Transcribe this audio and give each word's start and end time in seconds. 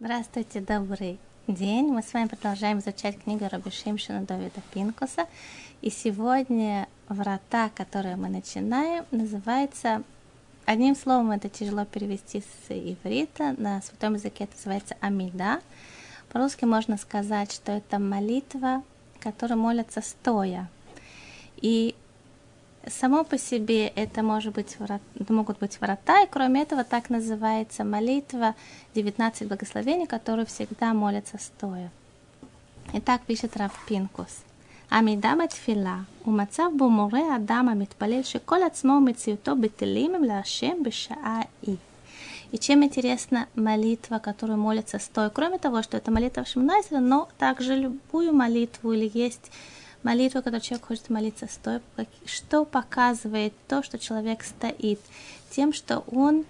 Здравствуйте, 0.00 0.60
добрый 0.60 1.18
день. 1.48 1.86
Мы 1.88 2.04
с 2.04 2.12
вами 2.12 2.28
продолжаем 2.28 2.78
изучать 2.78 3.20
книгу 3.20 3.48
Раби 3.50 3.72
Шимшина 3.72 4.22
Давида 4.22 4.60
Пинкуса. 4.72 5.26
И 5.82 5.90
сегодня 5.90 6.86
врата, 7.08 7.68
которые 7.74 8.14
мы 8.14 8.28
начинаем, 8.28 9.04
называется... 9.10 10.04
Одним 10.66 10.94
словом, 10.94 11.32
это 11.32 11.48
тяжело 11.48 11.84
перевести 11.84 12.42
с 12.42 12.70
иврита. 12.70 13.56
На 13.58 13.82
святом 13.82 14.14
языке 14.14 14.44
это 14.44 14.54
называется 14.54 14.96
амида. 15.00 15.62
По-русски 16.28 16.64
можно 16.64 16.96
сказать, 16.96 17.50
что 17.50 17.72
это 17.72 17.98
молитва, 17.98 18.84
которая 19.18 19.58
молятся 19.58 20.00
стоя. 20.00 20.70
И 21.56 21.96
само 22.87 23.23
по 23.23 23.37
себе 23.37 23.87
это 23.87 24.23
может 24.23 24.53
быть, 24.53 24.77
могут 25.29 25.59
быть 25.59 25.79
врата, 25.79 26.21
и 26.23 26.27
кроме 26.29 26.61
этого 26.61 26.83
так 26.83 27.09
называется 27.09 27.83
молитва 27.83 28.55
19 28.95 29.47
благословений, 29.47 30.05
которые 30.05 30.45
всегда 30.45 30.93
молятся 30.93 31.37
стоя. 31.37 31.91
Итак, 32.93 33.21
пишет 33.25 33.57
Рав 33.57 33.71
Пинкус. 33.87 34.43
עמידה 34.91 35.33
בתפילה 35.43 35.97
הוא 36.23 36.33
מצב 36.33 36.63
בו 36.77 36.89
מורה 36.89 37.33
האדם 37.33 37.69
המתפלל 37.69 38.23
שכל 38.23 38.63
עצמו 38.63 38.93
ומציאותו 38.93 39.55
בטלים 39.55 40.15
הם 40.15 40.23
להשם 40.23 40.83
בשעה 40.83 41.41
היא. 41.61 41.77
И 42.53 42.57
чем 42.59 42.83
интересна 42.83 43.47
молитва, 43.55 44.19
которую 44.19 44.59
молится 44.59 44.99
стоя, 44.99 45.31
кроме 45.31 45.57
того, 45.57 45.81
что 45.81 45.97
это 45.97 46.11
молитва 46.11 46.45
Шминайзера, 46.45 46.99
но 46.99 47.27
также 47.39 47.75
любую 47.75 48.31
молитву 48.31 48.93
или 48.93 49.09
есть 49.11 49.51
молитву, 50.02 50.42
когда 50.42 50.60
человек 50.60 50.86
хочет 50.86 51.10
молиться 51.10 51.48
стоя, 51.50 51.80
что 52.24 52.64
показывает 52.64 53.52
то, 53.66 53.82
что 53.82 53.98
человек 53.98 54.42
стоит, 54.44 55.00
тем, 55.50 55.72
что 55.72 56.04
он 56.10 56.44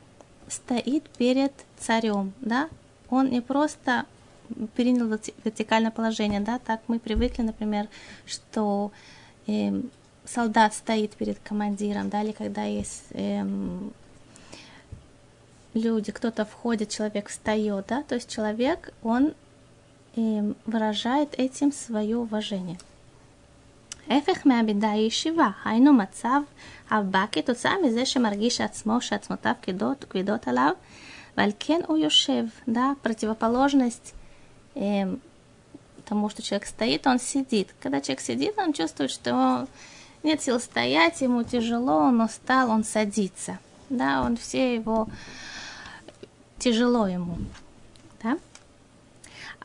стоит 0.48 1.08
перед 1.10 1.52
царем, 1.78 2.32
да, 2.40 2.68
он 3.10 3.30
не 3.30 3.40
просто 3.40 4.06
принял 4.74 5.06
вертикальное 5.44 5.90
положение, 5.90 6.40
да, 6.40 6.58
так 6.58 6.80
мы 6.88 6.98
привыкли, 6.98 7.42
например, 7.42 7.88
что 8.26 8.92
э, 9.46 9.82
солдат 10.24 10.74
стоит 10.74 11.12
перед 11.12 11.38
командиром, 11.40 12.08
да, 12.08 12.22
или 12.22 12.32
когда 12.32 12.64
есть 12.64 13.04
э, 13.10 13.44
люди, 15.74 16.12
кто-то 16.12 16.44
входит, 16.44 16.90
человек 16.90 17.28
встает, 17.28 17.86
да, 17.88 18.02
то 18.02 18.14
есть 18.14 18.30
человек, 18.30 18.92
он 19.02 19.34
э, 20.16 20.52
выражает 20.64 21.34
этим 21.38 21.72
свое 21.72 22.16
уважение. 22.16 22.78
ההפך 24.09 24.47
מהבידה 24.47 24.91
היא 24.91 25.07
ישיבה, 25.07 25.49
היינו 25.65 25.93
מצב 25.93 26.41
הבא 26.89 27.25
כתוצאה 27.31 27.73
מזה 27.85 28.05
שמרגיש 28.05 28.61
עצמו 28.61 29.01
שעצמותיו 29.01 29.53
כבדות, 29.61 30.05
כבדות 30.09 30.47
עליו, 30.47 30.71
ועל 31.37 31.51
כן 31.59 31.79
הוא 31.87 31.97
יושב, 31.97 32.43
да, 32.67 32.93
противоположность 33.01 34.13
э, 34.75 34.79
тому, 36.05 36.29
что 36.29 36.41
человек 36.41 36.67
стоит, 36.67 37.07
он 37.07 37.19
сидит. 37.19 37.73
Когда 37.79 38.01
человек 38.01 38.21
сидит, 38.21 38.53
он 38.57 38.73
чувствует, 38.73 39.09
что 39.09 39.67
нет 40.23 40.41
сил 40.41 40.59
стоять, 40.59 41.21
ему 41.21 41.43
тяжело, 41.43 41.97
он 41.97 42.21
устал, 42.21 42.69
он 42.69 42.83
садится, 42.83 43.59
да, 43.89 44.21
он 44.21 44.37
все 44.37 44.75
его 44.75 45.07
тяжело 46.59 47.07
ему, 47.07 47.37
да. 48.23 48.37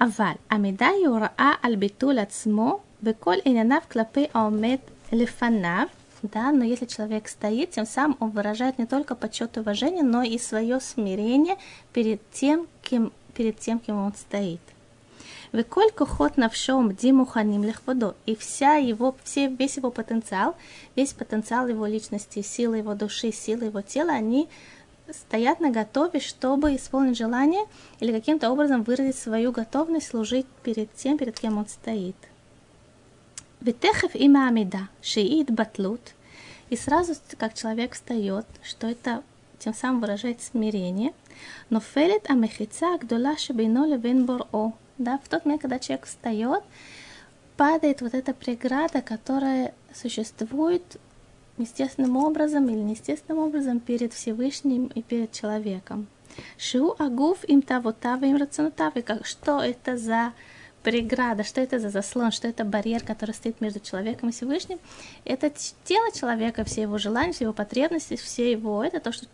אבל 0.00 0.32
עמידה 0.50 0.86
היא 0.86 1.08
הוראה 1.08 1.52
על 1.62 1.76
ביטול 1.76 2.18
עצמו 2.18 2.78
Беколь 3.03 3.41
и 3.43 3.49
нянав 3.49 3.85
клапы 3.89 4.29
аумед 4.31 4.79
лифанав. 5.11 5.89
Да, 6.21 6.53
но 6.53 6.63
если 6.63 6.85
человек 6.85 7.27
стоит, 7.27 7.71
тем 7.71 7.85
самым 7.85 8.15
он 8.21 8.29
выражает 8.29 8.79
не 8.79 8.85
только 8.85 9.13
почет 9.13 9.57
и 9.57 9.59
уважение, 9.59 10.03
но 10.03 10.23
и 10.23 10.37
свое 10.37 10.79
смирение 10.79 11.57
перед 11.91 12.21
тем, 12.31 12.65
кем, 12.81 13.11
перед 13.33 13.59
тем, 13.59 13.79
кем 13.79 13.97
он 13.97 14.13
стоит. 14.13 14.61
Веколь 15.51 15.91
кохот 15.91 16.37
навшом 16.37 16.95
диму 16.95 17.25
ханим 17.25 17.65
лихводо. 17.65 18.15
И 18.25 18.37
вся 18.37 18.75
его, 18.75 19.17
все, 19.25 19.47
весь 19.47 19.75
его 19.75 19.91
потенциал, 19.91 20.55
весь 20.95 21.11
потенциал 21.11 21.67
его 21.67 21.85
личности, 21.85 22.41
силы 22.41 22.77
его 22.77 22.93
души, 22.93 23.33
силы 23.33 23.65
его 23.65 23.81
тела, 23.81 24.13
они 24.13 24.47
стоят 25.11 25.59
на 25.59 25.71
готове, 25.71 26.21
чтобы 26.21 26.73
исполнить 26.77 27.17
желание 27.17 27.65
или 27.99 28.13
каким-то 28.13 28.49
образом 28.49 28.83
выразить 28.83 29.17
свою 29.17 29.51
готовность 29.51 30.07
служить 30.07 30.45
перед 30.63 30.93
тем, 30.95 31.17
перед 31.17 31.37
кем 31.37 31.57
он 31.57 31.67
стоит. 31.67 32.15
Ветехев 33.63 34.13
и 34.13 34.27
Амида, 34.27 34.89
шиит 35.01 35.49
батлут. 35.49 36.01
И 36.69 36.75
сразу, 36.75 37.13
как 37.37 37.53
человек 37.53 37.93
встает, 37.93 38.45
что 38.61 38.87
это 38.87 39.23
тем 39.57 39.73
самым 39.73 40.01
выражает 40.01 40.41
смирение. 40.41 41.13
Но 41.69 41.79
фелит 41.79 42.29
амехица 42.29 42.97
гдула 42.97 43.37
шибино 43.37 43.85
левин 43.85 44.25
боро. 44.25 44.73
Да, 44.97 45.17
в 45.23 45.29
тот 45.29 45.45
момент, 45.45 45.61
когда 45.61 45.79
человек 45.79 46.05
встает, 46.05 46.63
падает 47.55 48.01
вот 48.01 48.13
эта 48.13 48.33
преграда, 48.33 49.01
которая 49.01 49.73
существует 49.93 50.83
естественным 51.57 52.17
образом 52.17 52.67
или 52.67 52.79
неестественным 52.79 53.43
образом 53.43 53.79
перед 53.79 54.11
Всевышним 54.11 54.87
и 54.87 55.01
перед 55.01 55.31
человеком. 55.31 56.07
Шиу 56.57 56.95
агуф 56.97 57.45
им 57.45 57.61
тавотава 57.61 58.25
им 58.25 58.35
рационотава. 58.35 59.01
Как, 59.01 59.25
что 59.25 59.61
это 59.61 59.97
за 59.97 60.33
преграда, 60.83 61.43
что 61.43 61.61
это 61.61 61.79
за 61.79 61.89
заслон, 61.89 62.31
что 62.31 62.47
это 62.47 62.63
барьер, 62.65 63.03
который 63.03 63.31
стоит 63.31 63.61
между 63.61 63.79
человеком 63.79 64.29
и 64.29 64.31
Всевышним. 64.31 64.79
Это 65.25 65.51
тело 65.83 66.11
человека, 66.13 66.63
все 66.63 66.83
его 66.83 66.97
желания, 66.97 67.33
все 67.33 67.45
его 67.45 67.53
потребности, 67.53 68.15
все 68.15 68.51
его, 68.51 68.83
это 68.83 68.99
то, 68.99 69.11
что 69.11 69.27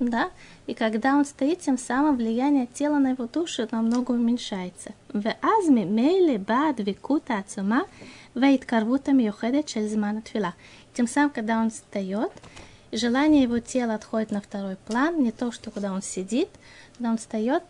да, 0.00 0.30
и 0.66 0.74
когда 0.74 1.14
он 1.14 1.24
стоит, 1.24 1.60
тем 1.60 1.78
самым 1.78 2.16
влияние 2.16 2.66
тела 2.66 2.98
на 2.98 3.10
его 3.10 3.26
душу 3.26 3.68
намного 3.70 4.12
уменьшается. 4.12 4.90
В 5.12 5.32
азме 5.40 5.84
мейле 5.84 6.36
бад 6.38 6.80
викута 6.80 7.38
ацума 7.38 7.86
вейткарвута 8.34 9.12
миохедет 9.12 9.68
шельзмана 9.68 10.20
твила. 10.20 10.54
Тем 10.94 11.06
самым, 11.06 11.30
когда 11.30 11.60
он 11.60 11.70
встает, 11.70 12.32
желание 12.90 13.44
его 13.44 13.60
тела 13.60 13.94
отходит 13.94 14.32
на 14.32 14.40
второй 14.40 14.76
план, 14.76 15.22
не 15.22 15.30
то, 15.30 15.52
что 15.52 15.70
когда 15.70 15.92
он 15.92 16.02
сидит, 16.02 16.48
когда 16.96 17.10
он 17.10 17.18
встает, 17.18 17.62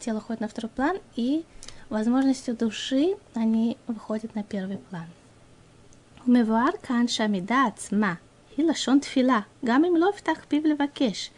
тело 0.00 0.18
уходит 0.18 0.40
на 0.40 0.48
второй 0.48 0.70
план, 0.70 0.98
и 1.16 1.44
возможностью 1.89 2.55
души 2.55 3.15
они 3.33 3.77
выходят 3.87 4.35
на 4.35 4.43
первый 4.43 4.77
план. 4.77 5.07
ומבואר 6.27 6.71
כאן 6.83 7.07
שהמידה 7.07 7.63
עצמה 7.67 8.13
היא 8.57 8.65
לשון 8.69 8.99
תפילה, 8.99 9.39
גם 9.65 9.85
אם 9.85 9.95
לא 9.95 10.09
יפתח 10.15 10.45
פיו 10.47 10.61
לבקש. 10.65 11.31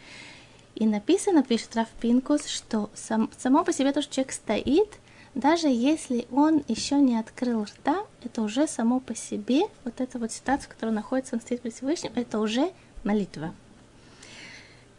И 0.80 0.86
написано, 0.86 1.42
пишет 1.42 1.74
Раф 1.74 1.88
Пинкус, 2.00 2.46
что 2.46 2.88
сам, 2.94 3.30
само 3.36 3.64
по 3.64 3.72
себе 3.72 3.90
то, 3.90 4.00
что 4.00 4.14
человек 4.14 4.32
стоит, 4.32 4.88
даже 5.34 5.66
если 5.66 6.28
он 6.30 6.62
еще 6.68 7.00
не 7.00 7.18
открыл 7.18 7.64
рта, 7.64 8.04
это 8.22 8.42
уже 8.42 8.68
само 8.68 9.00
по 9.00 9.14
себе, 9.16 9.62
вот 9.84 10.00
эта 10.00 10.18
вот 10.20 10.30
ситуация, 10.30 10.66
в 10.66 10.74
которой 10.74 10.90
находится 10.90 11.34
он 11.34 11.40
стоит 11.40 11.62
перед 11.62 11.74
Всевышним, 11.74 12.12
это 12.14 12.38
уже 12.38 12.70
молитва. 13.02 13.54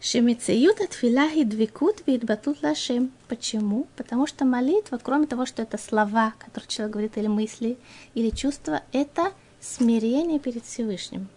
Шемицеют 0.05 0.83
отфила 0.83 1.31
и 1.33 1.45
двикут 1.45 2.03
видбатут 2.07 2.63
лашем. 2.63 3.11
Почему? 3.27 3.87
Потому 3.97 4.27
что 4.27 4.45
молитва, 4.45 5.01
кроме 5.03 5.27
того, 5.27 5.47
что 5.47 5.63
это 5.63 5.79
слова, 5.79 6.35
которые 6.39 6.69
человек 6.69 6.93
говорит, 6.93 7.17
или 7.17 7.27
мысли, 7.27 7.79
или 8.13 8.29
чувства, 8.29 8.83
это 8.93 9.33
смирение 9.63 10.39
перед 10.41 10.63
Всевышним. 10.67 11.29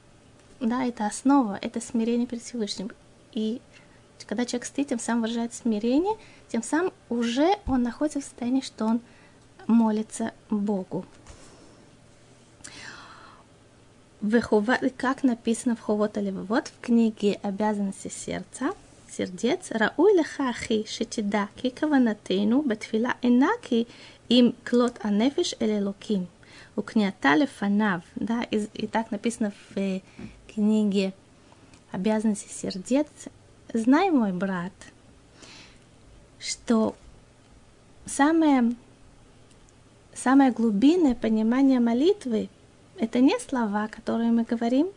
Да, 0.60 0.84
это 0.84 1.08
основа, 1.08 1.58
это 1.62 1.80
смирение 1.80 2.28
перед 2.28 2.44
Всевышним. 2.44 2.92
И 3.32 3.62
когда 4.26 4.44
человек 4.44 4.66
стоит, 4.66 4.90
тем 4.90 5.00
самым 5.00 5.22
выражает 5.22 5.54
смирение, 5.54 6.18
тем 6.50 6.62
самым 6.62 6.92
уже 7.08 7.56
он 7.68 7.84
находится 7.84 8.20
в 8.20 8.24
состоянии, 8.26 8.60
что 8.60 8.84
он 8.84 9.00
молится 9.68 10.34
Богу. 10.50 11.06
Вехува, 14.22 14.80
как 14.98 15.24
написано 15.24 15.76
в 15.76 15.82
Ховота 15.82 16.22
вот 16.22 16.70
в 16.70 16.82
книге 16.82 17.40
«Обязанности 17.44 18.08
сердца», 18.08 18.72
сердец, 19.12 19.68
Рауй 19.70 20.18
лехахи 20.18 20.86
шитида 20.88 21.50
ки 21.56 21.70
каванатейну 21.70 22.64
бетфила 22.64 23.14
инаки 23.22 23.88
им 24.28 24.56
клот 24.64 24.96
анефиш 25.04 25.54
элелоким. 25.60 26.28
У 26.76 26.82
княта 26.82 27.36
лефанав, 27.36 28.02
да, 28.16 28.42
и, 28.42 28.58
и 28.74 28.88
так 28.88 29.12
написано 29.12 29.52
в 29.52 29.78
э, 29.78 30.02
книге 30.52 31.14
«Обязанности 31.92 32.52
сердец». 32.52 33.08
Знай, 33.72 34.10
мой 34.10 34.34
брат, 34.34 34.74
что 36.40 36.96
самое, 38.08 38.74
самое 40.16 40.52
глубинное 40.52 41.14
понимание 41.14 41.80
молитвы– 41.80 42.50
это 42.98 43.20
не 43.20 43.38
слова, 43.40 43.88
которые 43.88 44.32
мы 44.32 44.44
говорим, 44.44 44.88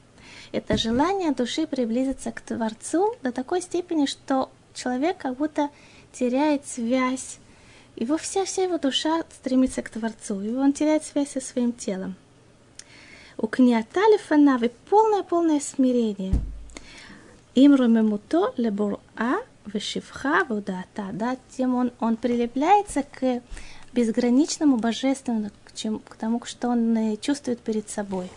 это 0.52 0.76
желание 0.76 1.32
души 1.32 1.66
приблизиться 1.66 2.32
к 2.32 2.40
Творцу 2.40 3.14
до 3.22 3.32
такой 3.32 3.62
степени, 3.62 4.06
что 4.06 4.50
человек 4.74 5.18
как 5.18 5.36
будто 5.36 5.70
теряет 6.12 6.66
связь, 6.66 7.38
его 7.96 8.16
вся, 8.16 8.44
вся 8.44 8.64
его 8.64 8.78
душа 8.78 9.22
стремится 9.30 9.82
к 9.82 9.90
Творцу, 9.90 10.40
и 10.40 10.52
он 10.54 10.72
теряет 10.72 11.04
связь 11.04 11.30
со 11.30 11.40
своим 11.40 11.72
телом. 11.72 12.14
У 13.36 13.46
книата 13.46 14.00
лефанавы 14.12 14.70
полное-полное 14.88 15.60
смирение. 15.60 16.34
Им 17.54 17.74
ромемуто 17.74 18.52
лебура 18.56 19.00
вышивха 19.66 20.44
вудата, 20.48 21.10
да, 21.12 21.36
тем 21.56 21.74
он, 21.74 21.92
он 22.00 22.16
прилепляется 22.16 23.02
к 23.02 23.42
безграничному 23.92 24.76
божественному, 24.76 25.50
чем, 25.80 26.00
к 26.00 26.16
тому, 26.16 26.44
что 26.44 26.68
он 26.68 26.96
э, 26.96 27.16
чувствует 27.16 27.60
перед 27.60 27.88
собой. 27.88 28.30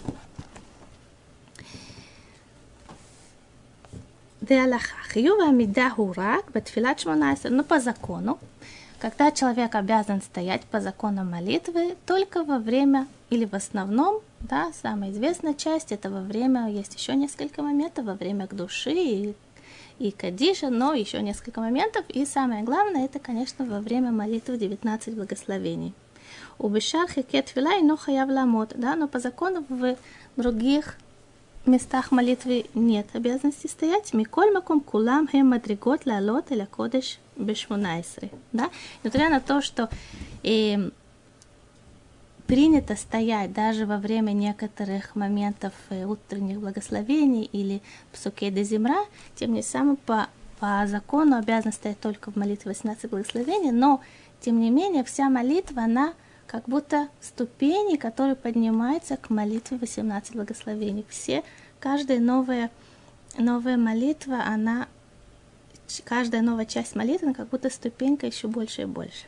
Но 7.49 7.63
по 7.63 7.79
закону, 7.79 8.39
когда 8.99 9.31
человек 9.31 9.75
обязан 9.75 10.21
стоять 10.21 10.61
по 10.63 10.79
законам 10.79 11.31
молитвы 11.31 11.95
только 12.05 12.43
во 12.43 12.59
время 12.59 13.07
или 13.29 13.45
в 13.45 13.53
основном, 13.53 14.21
да, 14.41 14.71
самая 14.81 15.11
известная 15.11 15.53
часть 15.53 15.91
это 15.91 16.09
во 16.09 16.21
время, 16.21 16.69
есть 16.69 16.95
еще 16.95 17.15
несколько 17.15 17.61
моментов, 17.61 18.05
во 18.05 18.15
время 18.15 18.47
к 18.47 18.53
души 18.53 18.93
и, 18.93 19.35
и 19.99 20.11
кадиша, 20.11 20.69
но 20.69 20.93
еще 20.93 21.21
несколько 21.21 21.59
моментов. 21.61 22.05
И 22.09 22.25
самое 22.25 22.63
главное, 22.63 23.05
это, 23.05 23.19
конечно, 23.19 23.65
во 23.65 23.79
время 23.79 24.11
молитвы 24.11 24.57
19 24.57 25.15
благословений. 25.15 25.93
У 26.59 26.69
Бешар 26.69 27.09
хекет 27.09 27.49
фила 27.49 27.77
и 27.77 27.97
хаяв 27.97 28.29
ламот, 28.29 28.73
да, 28.75 28.95
но 28.95 29.07
по 29.07 29.19
закону 29.19 29.65
в 29.69 29.95
других 30.37 30.97
местах 31.65 32.11
молитвы 32.11 32.65
нет 32.73 33.07
обязанности 33.13 33.67
стоять. 33.67 34.13
Миколь 34.13 34.51
маком 34.51 34.79
кулам 34.79 35.27
хем 35.27 35.49
мадригот 35.49 36.05
лалот 36.05 36.51
или 36.51 36.65
кодеш 36.65 37.19
бешмунайсры. 37.35 38.29
Да? 38.51 38.69
Несмотря 39.03 39.29
на 39.29 39.39
то, 39.39 39.61
что 39.61 39.89
э, 40.43 40.89
принято 42.47 42.95
стоять 42.95 43.53
даже 43.53 43.85
во 43.85 43.97
время 43.97 44.31
некоторых 44.31 45.15
моментов 45.15 45.73
э, 45.89 46.05
утренних 46.05 46.59
благословений 46.59 47.43
или 47.43 47.81
псуке 48.11 48.51
де 48.51 48.63
земра, 48.63 49.05
тем 49.35 49.53
не 49.53 49.63
самым 49.63 49.95
по, 49.95 50.27
по 50.59 50.85
закону 50.87 51.37
обязан 51.37 51.71
стоять 51.71 51.99
только 51.99 52.31
в 52.31 52.35
молитве 52.35 52.71
18 52.71 53.09
благословений, 53.09 53.71
но 53.71 54.01
тем 54.41 54.59
не 54.59 54.69
менее 54.69 55.03
вся 55.03 55.29
молитва, 55.29 55.83
она 55.83 56.13
как 56.52 56.68
будто 56.68 57.08
ступени, 57.20 57.96
которые 57.96 58.34
поднимаются 58.34 59.16
к 59.16 59.30
молитве 59.30 59.76
18 59.76 60.34
благословений. 60.34 61.04
Все, 61.08 61.44
каждая 61.78 62.20
новая, 62.20 62.70
новая 63.38 63.76
молитва, 63.76 64.42
она, 64.46 64.88
каждая 66.04 66.42
новая 66.42 66.64
часть 66.64 66.96
молитвы, 66.96 67.28
она 67.28 67.34
как 67.34 67.48
будто 67.48 67.70
ступенька 67.70 68.26
еще 68.26 68.48
больше 68.48 68.82
и 68.82 68.86
больше. 68.86 69.26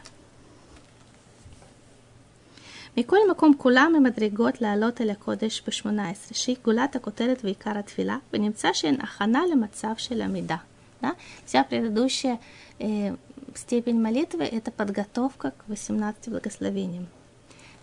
מכל 2.97 3.19
מקום 3.31 3.55
כולם 3.59 3.93
ממדרגות 3.99 4.61
לעלות 4.61 5.01
אל 5.01 5.11
הקודש 5.11 5.63
ב-18, 5.67 6.35
שהיא 6.35 6.57
גולת 6.65 6.97
הכותרת 6.97 7.45
ועיקר 7.45 7.79
התפילה, 7.79 8.17
ונמצא 8.33 8.73
שהן 8.73 9.01
הכנה 9.01 9.43
למצב 9.53 9.93
של 9.97 10.23
עמידה. 10.23 10.57
Да? 11.03 11.13
Вся 11.47 11.65
предыдущая 11.65 12.39
э, 12.79 13.17
степень 13.55 14.01
молитвы – 14.01 14.45
это 14.45 14.71
подготовка 14.71 15.53
к 15.53 15.69
18 15.69 16.29
благословениям, 16.29 17.09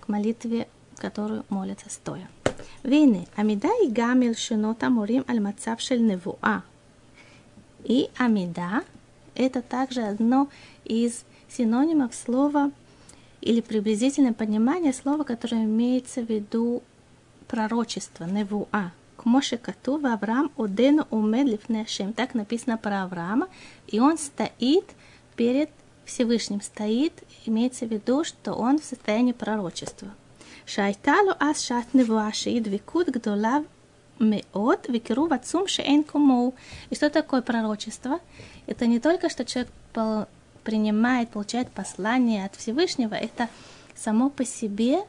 к 0.04 0.08
молитве, 0.08 0.68
которую 0.96 1.44
молятся 1.48 1.88
стоя. 1.88 2.28
Вейны, 2.82 3.26
Амида 3.36 3.70
и 3.84 3.88
Гамил 3.88 4.34
Шинота 4.34 4.90
Морим 4.90 5.24
Аль-Мацав 5.28 5.78
Невуа. 5.90 6.62
И 7.84 8.10
Амида– 8.16 8.82
это 9.34 9.62
также 9.62 10.02
одно 10.02 10.48
из 10.84 11.24
синонимов 11.48 12.14
слова 12.14 12.70
или 13.40 13.60
приблизительное 13.60 14.32
понимание 14.32 14.92
слова, 14.92 15.24
которое 15.24 15.64
имеется 15.64 16.22
в 16.22 16.28
виду 16.28 16.82
пророчество, 17.48 18.24
невуа. 18.24 18.92
К 19.16 19.24
Моше 19.24 19.56
Кату 19.56 19.98
в 19.98 20.06
Авраам 20.06 20.50
Одену 20.56 21.06
Умедлив 21.10 21.68
Нешем. 21.68 22.12
Так 22.12 22.34
написано 22.34 22.78
про 22.78 23.04
Авраама, 23.04 23.48
и 23.86 24.00
он 24.00 24.18
стоит 24.18 24.84
перед 25.36 25.70
Всевышним 26.04 26.60
стоит, 26.60 27.12
имеется 27.46 27.86
в 27.86 27.90
виду, 27.90 28.24
что 28.24 28.54
он 28.54 28.78
в 28.78 28.84
состоянии 28.84 29.32
пророчества. 29.32 30.08
Шайталу 30.66 31.34
ас 31.38 31.60
шатны 31.60 32.04
ваши 32.04 32.60
двикут 32.60 33.08
гдолав 33.08 33.64
меот 34.18 34.88
викеру 34.88 35.26
вацум 35.26 35.66
шеэн 35.66 36.04
кумоу. 36.04 36.54
И 36.90 36.94
что 36.94 37.10
такое 37.10 37.42
пророчество? 37.42 38.20
Это 38.66 38.86
не 38.86 39.00
только, 39.00 39.28
что 39.28 39.44
человек 39.44 39.70
принимает, 40.62 41.30
получает 41.30 41.70
послание 41.70 42.46
от 42.46 42.54
Всевышнего, 42.54 43.14
это 43.14 43.48
само 43.96 44.30
по 44.30 44.44
себе 44.44 45.00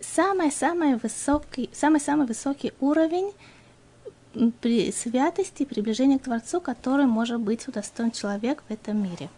самый-самый 0.00 0.96
высокий, 0.96 1.70
самый-самый 1.72 2.26
высокий 2.26 2.72
уровень 2.80 3.32
при 4.60 4.92
святости, 4.92 5.64
приближения 5.64 6.18
к 6.18 6.24
Творцу, 6.24 6.60
который 6.60 7.06
может 7.06 7.40
быть 7.40 7.66
удостоен 7.66 8.10
человек 8.10 8.62
в 8.68 8.72
этом 8.72 9.02
мире. 9.02 9.30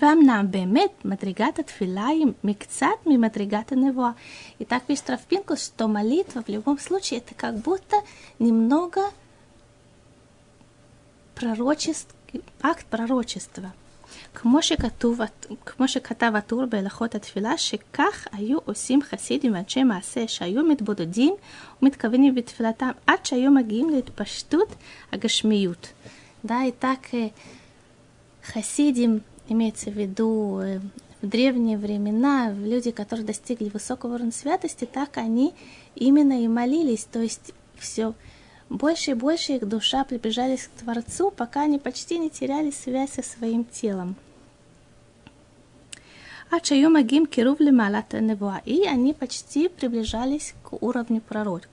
ואמנם 0.00 0.46
באמת 0.50 1.04
מדרגת 1.04 1.58
התפילה 1.58 2.06
היא 2.06 2.26
מקצת 2.44 2.86
ממדרגת 3.06 3.72
הנבואה. 3.72 4.10
И 4.60 4.64
так 4.64 4.82
пишет 4.86 5.10
Рафпинкус, 5.10 5.66
что 5.66 5.88
молитва 5.88 6.42
в 6.42 6.48
любом 6.48 6.78
случае 6.78 7.20
это 7.20 7.34
как 7.34 7.54
будто 7.58 7.96
немного 8.38 9.00
пророческий, 11.34 12.40
акт 12.62 12.86
пророчества. 12.86 13.68
כמו, 14.34 14.62
שכתוב, 14.62 15.20
כמו 15.66 15.88
שכתב 15.88 16.32
הטור 16.34 16.64
בהלכות 16.66 17.14
התפילה, 17.14 17.58
שכך 17.58 18.26
היו 18.32 18.58
עושים 18.64 19.02
חסידים 19.02 19.54
ואנשי 19.54 19.82
מעשה 19.82 20.28
שהיו 20.28 20.64
מתבודדים 20.64 21.34
ומתכוונים 21.82 22.34
בתפילתם 22.34 22.90
עד 23.06 23.26
שהיו 23.26 23.50
מגיעים 23.50 23.90
להתפשטות 23.90 24.74
הגשמיות. 25.12 25.92
Да, 26.44 26.64
и 26.64 26.72
так 26.72 27.06
хасидим 28.42 29.20
имеется 29.48 29.90
в 29.90 29.94
виду 29.94 30.62
в 31.22 31.26
древние 31.26 31.78
времена, 31.78 32.52
люди, 32.52 32.90
которые 32.90 33.24
достигли 33.26 33.68
высокого 33.68 34.14
уровня 34.14 34.32
святости, 34.32 34.84
так 34.84 35.16
они 35.16 35.54
именно 35.94 36.42
и 36.42 36.48
молились, 36.48 37.04
то 37.04 37.20
есть 37.20 37.52
все 37.76 38.14
больше 38.68 39.10
и 39.10 39.14
больше 39.14 39.52
их 39.52 39.68
душа 39.68 40.04
приближались 40.04 40.66
к 40.66 40.80
Творцу, 40.80 41.30
пока 41.30 41.62
они 41.62 41.78
почти 41.78 42.18
не 42.18 42.30
теряли 42.30 42.70
связь 42.70 43.12
со 43.12 43.22
своим 43.22 43.64
телом. 43.64 44.16
עד 46.50 46.64
שהיו 46.64 46.90
מגיעים 46.90 47.26
קירוב 47.26 47.56
למעלת 47.60 48.14
הנבואה, 48.14 48.58
и 48.66 48.86
они 48.86 49.14
почти 49.14 49.68
приближались 49.68 50.54
к 50.62 50.82
уровню 50.82 51.20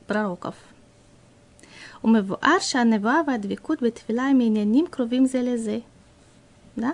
пророков. 0.07 0.56
ומבואר 2.04 2.60
שהנבואה 2.60 3.21
והדבקות 3.27 3.83
בתפילה 3.83 4.24
הם 4.24 4.39
עניינים 4.42 4.88
קרובים 4.88 5.25
זה 5.25 5.42
לזה. 5.42 5.80
Да? 6.77 6.92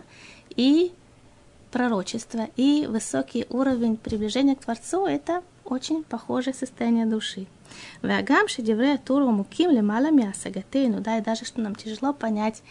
И 0.55 0.91
пророчество, 1.71 2.47
и 2.55 2.87
высокий 2.87 3.45
уровень 3.49 3.97
приближения 3.97 4.55
к 4.55 4.61
Творцу – 4.63 5.07
это 5.07 5.43
очень 5.65 6.03
похожее 6.03 6.53
состояние 6.53 7.05
души. 7.05 7.47
והגם 8.03 8.43
שדברי 8.47 8.91
הטור 8.91 9.21
עמוקים 9.21 9.69
למעלה 9.69 10.11
מהשגתנו, 10.11 10.99
да, 11.01 11.17
и 11.17 11.21
даже 11.21 11.45
что 11.45 11.61
нам 11.61 11.75
тяжело 11.75 12.13
понять 12.13 12.61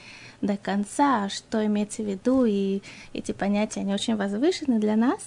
до 0.41 0.57
конца, 0.57 1.29
что 1.29 1.65
имеется 1.67 2.03
в 2.03 2.07
виду, 2.07 2.45
и 2.45 2.81
эти 3.13 3.33
понятия, 3.33 3.81
они 3.81 3.93
очень 3.93 4.17
возвышены 4.17 4.79
для 4.79 4.97
нас, 4.97 5.23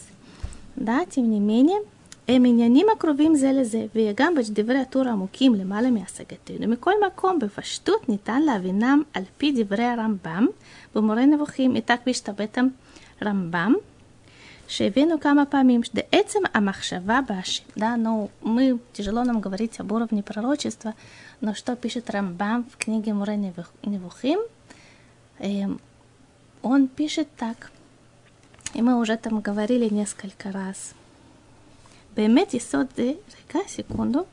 да, 0.76 1.06
тем 1.06 1.30
не 1.30 1.40
менее, 1.40 1.80
הם 2.28 2.46
עניינים 2.46 2.88
הקרובים 2.90 3.36
זה 3.36 3.52
לזה, 3.52 3.86
וגם 3.96 4.36
בדברי 4.36 4.80
הטור 4.80 5.08
עמוקים 5.08 5.56
למעלה 5.56 5.90
מהשגתנו. 5.90 6.68
מכל 6.68 6.92
מקום, 7.08 7.40
בפשטות 7.40 8.10
ניתן 8.10 8.42
להבינם 8.42 9.02
על 9.14 9.24
פי 9.38 9.52
דברי 9.52 9.84
הרמב"ם 9.84 10.48
במורה 10.96 11.26
נבוכים. 11.26 11.76
איתה 11.76 11.98
כפי 11.98 12.14
שאתה 12.14 12.32
בטח 12.32 12.62
רמב"ם, 13.24 13.74
שהבאנו 14.68 15.20
כמה 15.20 15.46
פעמים, 15.46 15.84
שעצם 15.84 16.40
המחשבה 16.54 17.20
בהשם, 17.28 17.64
да, 17.78 17.96
но 17.96 18.30
мы, 18.42 18.80
тяжело 18.94 19.24
нам 19.24 19.40
говорить 19.40 19.80
об 19.80 19.92
уровне 19.92 20.24
пророчества, 20.24 20.94
но 21.42 21.54
что 21.54 21.76
пишет 21.76 22.10
Рамбам 22.10 22.66
в 22.72 22.78
книге 22.78 23.14
Муре 23.14 23.38
Невухим, 23.84 24.40
эм, 25.40 25.80
он 26.62 26.88
пишет 26.88 27.30
так, 27.38 27.72
и 28.74 28.82
мы 28.82 29.00
уже 29.00 29.16
там 29.18 29.40
говорили 29.40 29.88
несколько 29.94 30.52
раз. 30.52 30.94
באמת 32.16 32.54
יסוד 32.54 32.88
זה, 32.96 33.12
רגע, 33.56 33.60
секунду, 33.68 34.26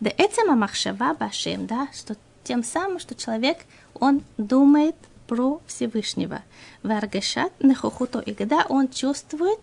בעצם 0.00 0.42
המחשבה 0.50 1.10
בהשם, 1.20 1.66
да, 1.66 1.84
что 1.92 2.14
тем 2.44 2.62
самым, 2.62 2.98
что 2.98 3.14
человек, 3.14 3.58
он 3.94 4.22
думает 4.38 4.94
про 5.31 5.61
Всевышнего. 5.65 6.41
Варгешат 6.83 7.53
нехохуто. 7.63 8.19
И 8.19 8.33
когда 8.33 8.65
он 8.67 8.89
чувствует, 8.89 9.61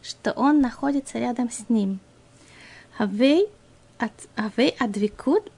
что 0.00 0.30
он 0.30 0.60
находится 0.60 1.18
рядом 1.18 1.50
с 1.50 1.68
ним. 1.68 1.98
Авей 2.98 3.48
адвикут 4.78 5.50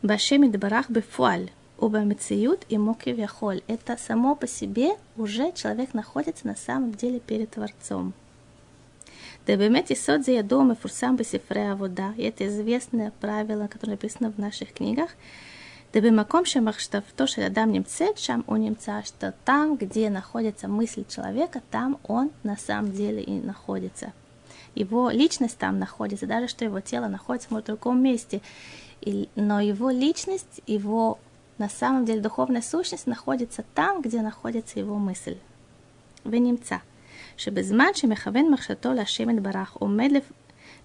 башем 0.00 0.46
идбарах 0.46 0.88
бефуаль. 0.88 1.50
Убамициют 1.76 2.64
и 2.70 2.78
муки 2.78 3.12
вяхоль. 3.12 3.60
Это 3.66 3.98
само 3.98 4.34
по 4.34 4.46
себе 4.46 4.96
уже 5.18 5.52
человек 5.52 5.92
находится 5.92 6.46
на 6.46 6.56
самом 6.56 6.92
деле 6.94 7.20
перед 7.20 7.50
Творцом. 7.50 8.14
Да 9.46 9.54
Дебемет 9.56 9.90
Исот 9.90 10.24
за 10.24 10.32
ядом 10.32 10.72
и 10.72 10.76
фурсам 10.76 11.16
бисифрея 11.16 11.74
вода. 11.74 12.14
И 12.16 12.22
это 12.22 12.46
известное 12.48 13.12
правило, 13.20 13.66
которое 13.66 13.92
написано 13.92 14.32
в 14.32 14.38
наших 14.38 14.72
книгах. 14.72 15.10
דבמקום 15.93 16.45
שמחשבתו 16.45 17.27
של 17.27 17.41
אדם 17.41 17.71
נמצאת, 17.71 18.17
שם 18.17 18.41
он 18.47 18.61
נמצא, 18.61 19.01
что 19.05 19.33
там, 19.45 19.75
где 19.75 20.09
находится 20.09 20.67
мысль 20.67 21.03
человека, 21.07 21.61
там 21.69 21.99
он 22.03 22.31
на 22.43 22.57
самом 22.57 22.91
деле 22.91 23.21
и 23.21 23.39
находится. 23.39 24.11
Его 24.73 25.11
личность 25.11 25.57
там 25.59 25.77
находится, 25.77 26.25
даже 26.25 26.47
что 26.47 26.65
его 26.65 26.79
тело 26.79 27.07
находится 27.07 27.49
может, 27.51 27.65
в 27.65 27.67
другом 27.67 28.01
месте. 28.01 28.41
И, 29.01 29.29
но 29.35 29.59
его 29.59 29.91
личность, 29.91 30.61
его 30.65 31.19
на 31.59 31.69
самом 31.69 32.05
деле 32.05 32.21
духовная 32.21 32.63
сущность 32.63 33.05
находится 33.05 33.63
там, 33.75 34.01
где 34.01 34.21
находится 34.21 34.79
его 34.79 34.97
мысль. 34.97 35.37
ונמצא 36.25 36.75
שבזמן 37.37 37.87
שמכוון 37.93 38.51
מחשבתו 38.51 38.93
להשם 38.93 39.29
יתברך 39.29 39.73
עומד 39.73 40.11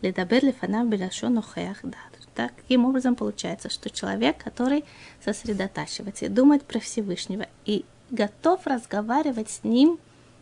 לדבר 0.02 0.38
לפניו 0.42 0.84
בלשון 0.90 1.34
נוכח 1.34 1.82
דעת. 1.84 2.11
Таким 2.35 2.85
образом 2.85 3.15
получается, 3.15 3.69
что 3.69 3.89
человек, 3.89 4.43
который 4.43 4.85
сосредотачивается 5.23 6.25
и 6.25 6.29
думает 6.29 6.63
про 6.63 6.79
Всевышнего 6.79 7.47
и 7.65 7.85
готов 8.09 8.65
разговаривать 8.65 9.49
с 9.49 9.63
ним 9.63 9.99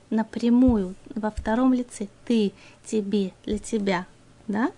напрямую, 0.10 0.95
во 1.15 1.31
втором 1.31 1.74
лице 1.74 2.07
«ты», 2.25 2.53
«тебе», 2.86 3.31
«для 3.45 3.60
тебя», 3.60 4.05
да? 4.48 4.71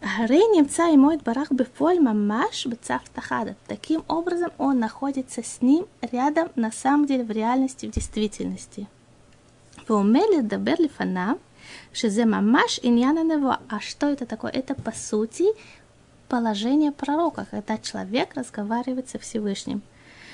Гары 0.00 0.36
немца 0.36 0.90
и 0.90 0.96
моет 0.96 1.22
барах 1.22 1.50
бефоль 1.50 1.98
бы 2.00 2.40
бецавтахада. 2.66 3.56
Таким 3.66 4.04
образом, 4.08 4.52
он 4.58 4.78
находится 4.78 5.42
с 5.42 5.62
ним 5.62 5.86
рядом, 6.00 6.50
на 6.54 6.70
самом 6.70 7.06
деле, 7.06 7.24
в 7.24 7.30
реальности, 7.30 7.86
в 7.86 7.90
действительности. 7.90 8.86
Вумели 9.88 10.42
дабер 10.42 10.80
лифана, 10.80 11.38
шизе 11.92 12.26
мамаш 12.26 12.78
иньяна 12.82 13.24
него. 13.24 13.56
А 13.68 13.80
что 13.80 14.08
это 14.08 14.26
такое? 14.26 14.50
Это, 14.50 14.74
по 14.74 14.92
сути, 14.92 15.46
положение 16.28 16.92
пророка, 16.92 17.46
когда 17.50 17.78
человек 17.78 18.34
разговаривает 18.34 19.08
со 19.08 19.18
Всевышним. 19.18 19.82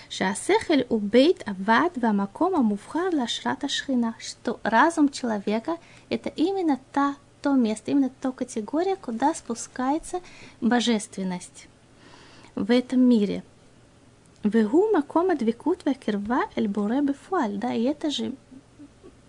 Шасехель 0.09 0.87
убейт 0.91 1.43
авад 1.47 1.97
вамакома 1.97 2.63
муфхар 2.63 3.15
лашрата 3.15 3.69
шхина, 3.69 4.15
что 4.19 4.61
разум 4.63 5.09
человека– 5.09 5.79
это 6.11 6.29
именно 6.29 6.79
та, 6.93 7.17
то 7.41 7.55
место, 7.55 7.91
именно 7.91 8.11
то 8.21 8.31
категория, 8.33 8.97
куда 8.97 9.35
спускается 9.35 10.21
божественность 10.61 11.69
в 12.55 12.71
этом 12.71 13.01
мире. 13.01 13.43
Вегу 14.45 14.91
макома 14.93 15.35
двикут 15.37 15.85
вакирва 15.85 16.43
эль 16.57 16.69
буре 16.69 17.01
бефуаль, 17.01 17.57
да, 17.57 17.73
и 17.73 17.85
это 17.85 18.11
же 18.11 18.35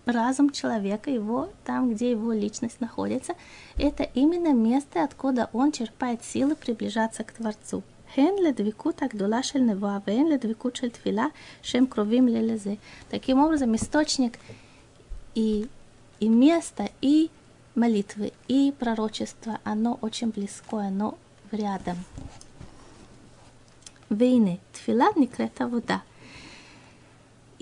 разум 0.05 0.49
человека, 0.49 1.09
его 1.09 1.49
там, 1.65 1.93
где 1.93 2.11
его 2.11 2.33
личность 2.33 2.81
находится, 2.81 3.33
это 3.77 4.03
именно 4.03 4.53
место, 4.53 5.03
откуда 5.03 5.49
он 5.53 5.71
черпает 5.71 6.23
силы 6.23 6.55
приближаться 6.55 7.23
к 7.23 7.31
Творцу. 7.33 7.83
הן 8.17 8.33
לדבקות 8.43 9.03
הגדולה 9.03 9.43
של 9.43 9.59
נבואה 9.59 9.97
והן 10.07 10.27
לדבקות 10.27 10.75
של 10.75 10.89
תפילה 10.89 11.25
שהם 11.61 11.85
קרובים 11.85 12.27
לי 12.27 12.47
לזה. 12.47 12.73
Таким 13.09 13.39
образом, 13.39 13.75
источник 13.75 14.39
и, 15.35 15.67
и 16.19 16.27
место, 16.27 16.89
и 17.01 17.29
молитвы, 17.75 18.33
и 18.47 18.73
пророчество, 18.79 19.59
оно 19.63 19.99
очень 20.01 20.31
близко, 20.31 20.77
оно 20.77 21.17
рядом. 21.53 21.97
והנה, 24.11 24.55
תפילה 24.71 25.05
נקראת 25.17 25.61
עבודה. 25.61 25.97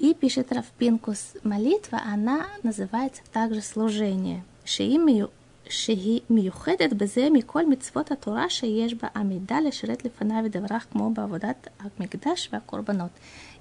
И 0.01 0.13
пишет 0.13 0.51
Равпинкус, 0.51 1.33
молитва, 1.43 2.01
она 2.05 2.47
называется 2.63 3.21
также 3.31 3.61
служение. 3.61 4.43
Шиимию 4.63 5.31
שהיא 5.69 6.21
מיוחדת 6.29 6.93
בזה 6.93 7.27
מכל 7.31 7.65
מצוות 7.65 8.11
התורה 8.11 8.49
שיש 8.49 8.93
בה 8.93 9.07
עמידה 9.15 9.59
לשרת 9.59 10.05
לפניו 10.05 10.41
ודברך 10.45 10.85
כמו 10.91 11.09
בעבודת 11.09 11.67
המקדש 11.79 12.49
והקורבנות. 12.51 13.11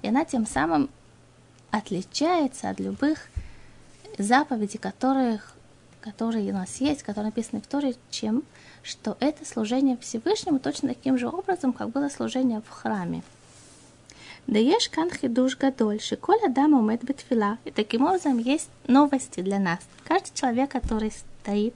И 0.03 0.07
она 0.07 0.25
тем 0.25 0.45
самым 0.45 0.89
отличается 1.71 2.69
от 2.69 2.79
любых 2.79 3.27
заповедей, 4.17 4.79
которых, 4.79 5.53
которые 6.01 6.51
у 6.51 6.53
нас 6.53 6.77
есть, 6.77 7.03
которые 7.03 7.25
написаны 7.25 7.61
в 7.61 7.67
Торе, 7.67 7.95
чем 8.09 8.43
что 8.83 9.17
это 9.19 9.45
служение 9.45 9.97
Всевышнему 9.97 10.59
точно 10.59 10.89
таким 10.89 11.17
же 11.17 11.27
образом, 11.27 11.73
как 11.73 11.89
было 11.89 12.09
служение 12.09 12.61
в 12.61 12.69
храме. 12.69 13.21
Да 14.46 14.58
ешь 14.58 14.88
кан 14.88 15.10
хидуш 15.10 15.56
гадоль, 15.56 16.00
шиколь 16.00 16.44
адам 16.44 16.74
умет 16.74 17.04
бетфила. 17.04 17.58
И 17.64 17.70
таким 17.70 18.04
образом 18.04 18.38
есть 18.38 18.70
новости 18.86 19.40
для 19.40 19.58
нас. 19.58 19.80
Каждый 20.04 20.34
человек, 20.34 20.70
который 20.70 21.12
стоит 21.12 21.74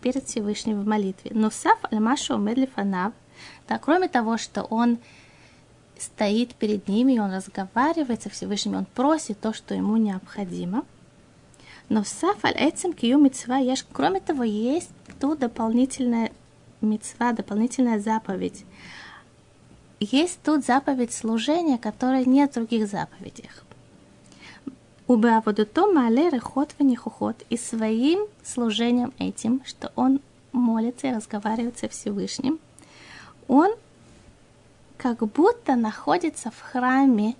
перед 0.00 0.26
Всевышним 0.26 0.82
в 0.82 0.86
молитве. 0.86 1.30
Но 1.34 1.50
сав 1.50 1.78
аль-машу 1.90 2.36
медлифанав, 2.36 3.12
да, 3.68 3.78
кроме 3.78 4.08
того, 4.08 4.36
что 4.36 4.62
он 4.62 4.98
стоит 5.98 6.54
перед 6.54 6.88
ними, 6.88 7.14
и 7.14 7.18
он 7.18 7.32
разговаривает 7.32 8.22
со 8.22 8.30
Всевышним, 8.30 8.76
он 8.76 8.84
просит 8.84 9.40
то, 9.40 9.52
что 9.52 9.74
ему 9.74 9.96
необходимо. 9.96 10.84
Но 11.88 12.04
саф 12.04 12.44
аль 12.44 12.54
этим 12.54 12.92
кию 12.92 13.18
митцва 13.18 13.58
еш, 13.58 13.84
кроме 13.92 14.20
того, 14.20 14.42
есть 14.42 14.90
тут 15.20 15.38
дополнительная 15.38 16.32
митцва, 16.80 17.32
дополнительная 17.32 17.98
заповедь. 17.98 18.64
Есть 20.12 20.40
тут 20.42 20.64
заповедь 20.64 21.12
служения, 21.12 21.78
которой 21.78 22.26
нет 22.26 22.50
в 22.50 22.54
других 22.54 22.88
заповедях. 22.88 23.64
Убаводуто 25.06 25.86
мале 25.86 26.30
рехот 26.30 26.74
ванихухот 26.78 27.36
и 27.48 27.56
своим 27.56 28.26
служением 28.42 29.12
этим, 29.18 29.62
что 29.64 29.92
он 29.96 30.20
молится 30.52 31.06
и 31.06 31.14
разговаривает 31.14 31.78
со 31.78 31.88
Всевышним, 31.88 32.58
он 33.48 33.70
как 34.98 35.18
будто 35.18 35.74
находится 35.74 36.50
в 36.50 36.60
храме, 36.60 37.34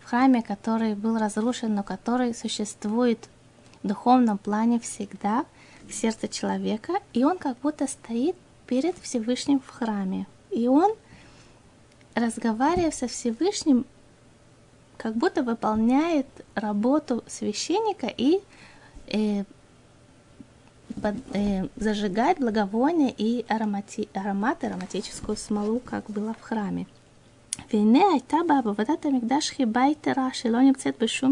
в 0.00 0.10
храме, 0.10 0.42
который 0.42 0.94
был 0.94 1.18
разрушен, 1.18 1.74
но 1.74 1.82
который 1.82 2.34
существует 2.34 3.28
в 3.82 3.88
духовном 3.88 4.38
плане 4.38 4.78
всегда 4.80 5.44
в 5.88 5.92
сердце 5.92 6.28
человека, 6.28 6.94
и 7.12 7.24
он 7.24 7.38
как 7.38 7.58
будто 7.58 7.86
стоит 7.86 8.36
перед 8.66 8.96
Всевышним 8.98 9.60
в 9.60 9.68
храме. 9.68 10.26
И 10.50 10.68
он, 10.68 10.92
разговаривая 12.20 12.90
со 12.90 13.08
Всевышним, 13.08 13.84
как 14.96 15.16
будто 15.16 15.42
выполняет 15.42 16.26
работу 16.54 17.24
священника 17.26 18.06
и 18.06 18.40
э, 19.06 19.44
под, 21.00 21.16
э, 21.34 21.68
зажигает 21.76 22.38
благовоние 22.38 23.14
и 23.16 23.44
аромати, 23.48 24.08
аромат, 24.14 24.62
ароматическую 24.64 25.36
смолу, 25.36 25.80
как 25.80 26.10
было 26.10 26.34
в 26.34 26.42
храме. 26.42 26.86
Вене 27.70 28.04
айта 28.14 28.44
баба, 28.44 28.74
вот 28.76 28.88
это 28.88 29.10
мигдашхи 29.10 29.64
байта 29.64 30.14
раши, 30.14 30.50
лонимцет 30.50 30.98
бешу. 30.98 31.28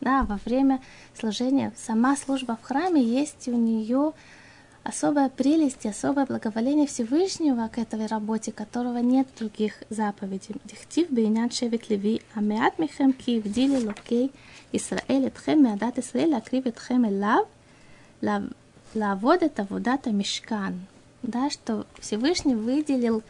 Да, 0.00 0.22
во 0.24 0.38
время 0.44 0.80
служения, 1.18 1.72
сама 1.76 2.16
служба 2.16 2.58
в 2.60 2.66
храме 2.66 3.02
есть 3.02 3.48
у 3.48 3.56
нее 3.56 4.12
особая 4.84 5.30
прелесть 5.30 5.86
особое 5.86 6.26
благоволение 6.26 6.86
Всевышнего 6.86 7.68
к 7.68 7.78
этой 7.78 8.06
работе, 8.06 8.52
которого 8.52 8.98
нет 8.98 9.26
других 9.38 9.82
заповедей. 9.88 10.56
דכתיב 10.64 11.10
בעניין 11.10 11.50
שבט 11.50 11.88
לוי, 11.88 12.22
המעט 12.34 12.78
מכם 12.78 13.12
כי 13.12 13.40
הבדיל 13.40 13.84
אלוקי 13.84 14.30
ישראל 14.72 15.26
אתכם 15.26 15.64
מעדת 15.64 15.98
ישראל 15.98 16.34
להקריב 16.34 16.66
אתכם 16.66 17.08
אליו 17.08 17.48
לעבוד 18.94 19.42
את 19.42 19.66
עבודת 19.68 20.10
המשכן. 20.10 20.86
Да, 21.22 21.48
что 21.50 21.86
Всевышний 21.98 22.54
выделил 22.54 23.22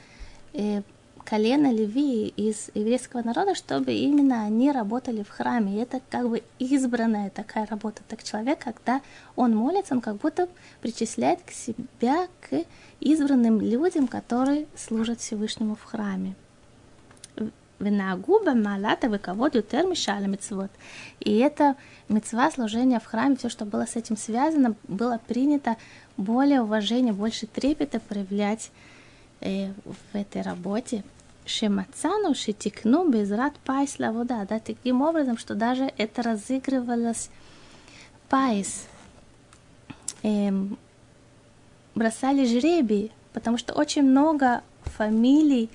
э, 0.53 0.83
колено 1.25 1.73
Леви 1.73 2.29
из 2.29 2.71
еврейского 2.75 3.23
народа, 3.23 3.55
чтобы 3.55 3.93
именно 3.93 4.45
они 4.45 4.71
работали 4.71 5.23
в 5.23 5.31
храме. 5.31 5.75
И 5.75 5.79
это 5.79 6.01
как 6.11 6.29
бы 6.29 6.43
избранная 6.59 7.31
такая 7.31 7.67
работа. 7.67 8.03
Так 8.09 8.23
человек, 8.23 8.59
когда 8.59 9.01
он 9.37 9.57
молится, 9.57 9.95
он 9.95 10.01
как 10.01 10.17
будто 10.17 10.49
причисляет 10.81 11.41
к 11.43 11.51
себя 11.51 12.29
к 12.41 12.65
избранным 13.01 13.61
людям, 13.61 14.07
которые 14.07 14.67
служат 14.77 15.21
Всевышнему 15.21 15.75
в 15.75 15.85
храме. 15.85 16.35
ונהגו 17.81 18.34
בה 18.34 18.55
מעלה 18.55 19.09
וכבוד 19.09 19.57
יותר 19.57 19.87
משאר 19.87 20.27
מצוות. 20.27 20.71
И 21.21 21.39
это 21.39 21.77
мицва 22.09 22.51
служения 22.51 23.01
в 23.01 23.05
храме, 23.05 23.37
все, 23.37 23.49
что 23.49 23.65
было 23.65 23.85
с 23.87 23.97
этим 23.97 24.17
связано, 24.17 24.77
было 24.87 25.21
принято 25.27 25.77
более 26.17 26.63
уважения, 26.63 27.13
больше 27.13 27.47
трепета 27.47 27.99
проявлять 27.99 28.71
э, 29.45 29.73
в 29.85 30.17
этой 30.17 30.43
работе. 30.43 31.05
שמצאנו 31.47 32.35
שתיקנו 32.35 33.09
בעזרה 33.09 33.55
פייס 33.65 33.99
עבודה, 33.99 34.47
да, 34.49 34.59
таким 34.59 35.03
образом, 35.03 35.37
что 35.37 35.55
даже 35.55 35.93
это 35.99 36.23
разыгрывалось 36.23 37.29
פייס. 38.31 38.87
Эм, 40.23 40.79
бросали 41.95 42.47
жребий, 42.47 43.13
потому 43.35 43.59
что 43.59 43.75
очень 43.75 44.03
много 44.03 44.63
фамилий, 44.85 45.69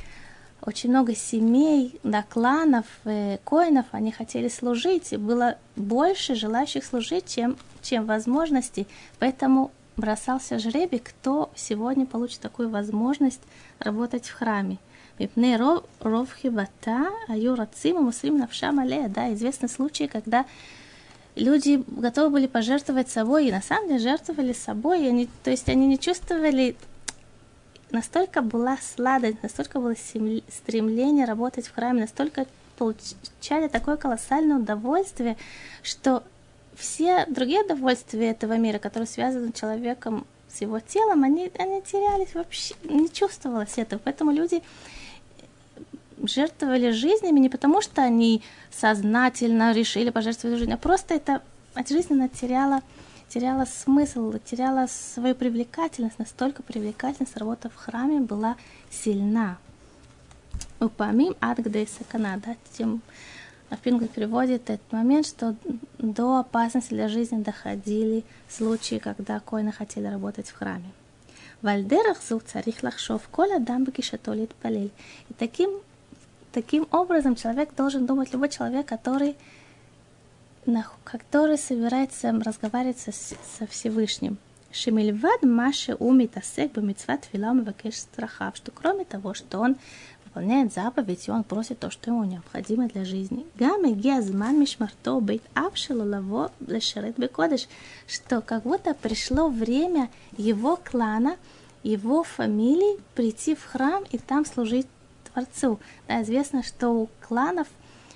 очень 0.61 0.89
много 0.89 1.15
семей, 1.15 1.99
да, 2.03 2.23
кланов, 2.23 2.85
э, 3.05 3.37
коинов, 3.43 3.85
они 3.91 4.11
хотели 4.11 4.49
служить, 4.49 5.13
и 5.13 5.17
было 5.17 5.57
больше 5.75 6.35
желающих 6.35 6.83
служить, 6.83 7.27
чем, 7.27 7.57
чем 7.81 8.05
возможностей, 8.05 8.87
поэтому 9.19 9.71
бросался 9.99 10.59
жребий, 10.59 10.99
кто 10.99 11.51
сегодня 11.55 12.05
получит 12.05 12.41
такую 12.41 12.69
возможность 12.69 13.41
работать 13.79 14.27
в 14.27 14.33
храме. 14.33 14.77
מפני 15.19 15.57
רוב 15.57 16.33
חיבתה, 16.33 17.09
היו 17.27 17.55
רצים, 17.55 18.03
מוסרים 18.03 18.37
נפשם 18.37 18.79
עליה. 18.79 19.09
Да, 19.09 19.33
известны 19.33 19.67
случаи, 19.67 20.05
когда 20.05 20.45
люди 21.35 21.83
готовы 21.87 22.29
были 22.29 22.47
пожертвовать 22.47 23.09
собой, 23.09 23.47
и 23.47 23.51
на 23.51 23.61
самом 23.61 23.87
деле 23.87 23.99
жертвовали 23.99 24.53
собой, 24.53 25.03
и 25.03 25.07
они, 25.07 25.29
то 25.43 25.51
есть 25.51 25.67
они 25.67 25.87
не 25.87 25.99
чувствовали, 25.99 26.75
настолько 27.91 28.41
была 28.41 28.77
сладость, 28.77 29.43
настолько 29.43 29.79
было 29.79 29.95
стремление 29.95 31.25
работать 31.25 31.67
в 31.67 31.75
храме, 31.75 32.01
настолько 32.01 32.45
получали 32.77 33.67
такое 33.67 33.97
колоссальное 33.97 34.57
удовольствие, 34.57 35.35
что 35.83 36.23
все 36.79 37.25
другие 37.27 37.61
удовольствия 37.61 38.29
этого 38.29 38.57
мира, 38.57 38.79
которые 38.79 39.07
связаны 39.07 39.49
с 39.49 39.59
человеком, 39.59 40.25
с 40.51 40.61
его 40.61 40.79
телом, 40.79 41.23
они, 41.23 41.51
они 41.57 41.81
терялись 41.81 42.33
вообще, 42.33 42.75
не 42.83 43.09
чувствовалось 43.09 43.77
этого. 43.77 43.99
Поэтому 44.03 44.31
люди 44.31 44.63
жертвовали 46.23 46.91
жизнями 46.91 47.39
не 47.39 47.49
потому, 47.49 47.81
что 47.81 48.01
они 48.01 48.41
сознательно 48.71 49.73
решили 49.73 50.09
пожертвовать 50.09 50.57
жизнью, 50.57 50.75
а 50.75 50.77
просто 50.77 51.13
это 51.13 51.41
жизнь 51.87 52.13
она 52.13 52.27
теряла, 52.27 52.81
теряла 53.29 53.65
смысл, 53.65 54.33
теряла 54.43 54.87
свою 54.87 55.35
привлекательность, 55.35 56.19
настолько 56.19 56.63
привлекательность 56.63 57.37
работа 57.37 57.69
в 57.69 57.75
храме 57.75 58.19
была 58.19 58.55
сильна. 58.89 59.57
Упамим 60.79 61.35
ад 61.41 61.59
сакана, 61.97 62.41
да, 62.43 62.55
тем 62.77 63.01
Афингл 63.69 64.07
переводит 64.07 64.69
этот 64.69 64.91
момент, 64.91 65.27
что 65.27 65.55
до 65.97 66.39
опасности 66.39 66.93
для 66.93 67.07
жизни 67.07 67.41
доходили 67.41 68.23
случаи, 68.47 68.97
когда 68.97 69.39
коины 69.39 69.71
хотели 69.71 70.07
работать 70.07 70.49
в 70.49 70.55
храме. 70.55 70.91
Вальдерах 71.61 72.21
зу 72.21 72.39
царих 72.39 72.83
лахшов, 72.83 73.27
коля 73.29 73.59
дам 73.59 73.83
бекишатолит 73.83 74.55
палиль. 74.55 74.91
И 75.29 75.33
таким, 75.33 75.69
таким 76.51 76.87
образом 76.91 77.35
человек 77.35 77.75
должен 77.75 78.05
думать, 78.05 78.33
любой 78.33 78.49
человек, 78.49 78.85
который, 78.85 79.35
который 81.03 81.57
собирается 81.57 82.31
разговаривать 82.31 82.99
со, 82.99 83.11
со 83.11 83.67
Всевышним. 83.67 84.37
Шемильвад 84.71 85.41
Маши 85.43 85.95
умит 85.95 86.37
асек 86.37 86.73
бамитсват 86.73 87.25
филам 87.25 87.63
вакеш 87.63 87.95
страхав, 87.95 88.55
что 88.55 88.71
кроме 88.71 89.03
того, 89.03 89.33
что 89.33 89.59
он 89.59 89.77
выполняет 90.39 90.73
заповедь, 90.73 91.27
и 91.27 91.31
он 91.31 91.43
просит 91.43 91.79
то, 91.79 91.91
что 91.91 92.11
ему 92.11 92.23
необходимо 92.23 92.87
для 92.87 93.03
жизни. 93.03 93.45
Гамма 93.55 93.91
гиазман 93.91 94.57
мишмарто 94.57 95.19
бейт 95.19 95.43
апшилу 95.53 96.05
лаво 96.09 96.51
лешерет 96.65 97.17
бекодыш, 97.17 97.67
что 98.07 98.39
как 98.39 98.63
будто 98.63 98.93
пришло 98.93 99.49
время 99.49 100.09
его 100.37 100.77
клана, 100.77 101.35
его 101.83 102.23
фамилии 102.23 102.99
прийти 103.15 103.53
в 103.53 103.65
храм 103.65 104.03
и 104.11 104.17
там 104.17 104.45
служить 104.45 104.87
Творцу. 105.33 105.77
Да, 106.07 106.21
известно, 106.21 106.63
что 106.63 106.89
у 106.89 107.09
кланов 107.27 107.67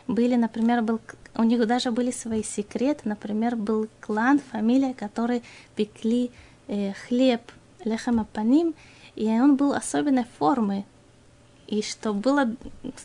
были, 0.08 0.36
например, 0.36 0.82
был, 0.82 1.02
у 1.36 1.44
них 1.44 1.68
даже 1.68 1.92
были 1.92 2.12
свои 2.12 2.44
секреты. 2.44 3.02
Например, 3.04 3.58
был 3.58 3.90
клан, 4.00 4.40
фамилия, 4.40 4.94
которые 4.94 5.42
пекли 5.76 6.32
э, 6.68 6.94
хлеб 6.94 7.42
лехамапаним, 7.84 8.76
и 9.16 9.28
он 9.28 9.58
был 9.58 9.74
особенной 9.74 10.26
формы, 10.40 10.86
и 11.74 11.82
что 11.82 12.14
было 12.14 12.56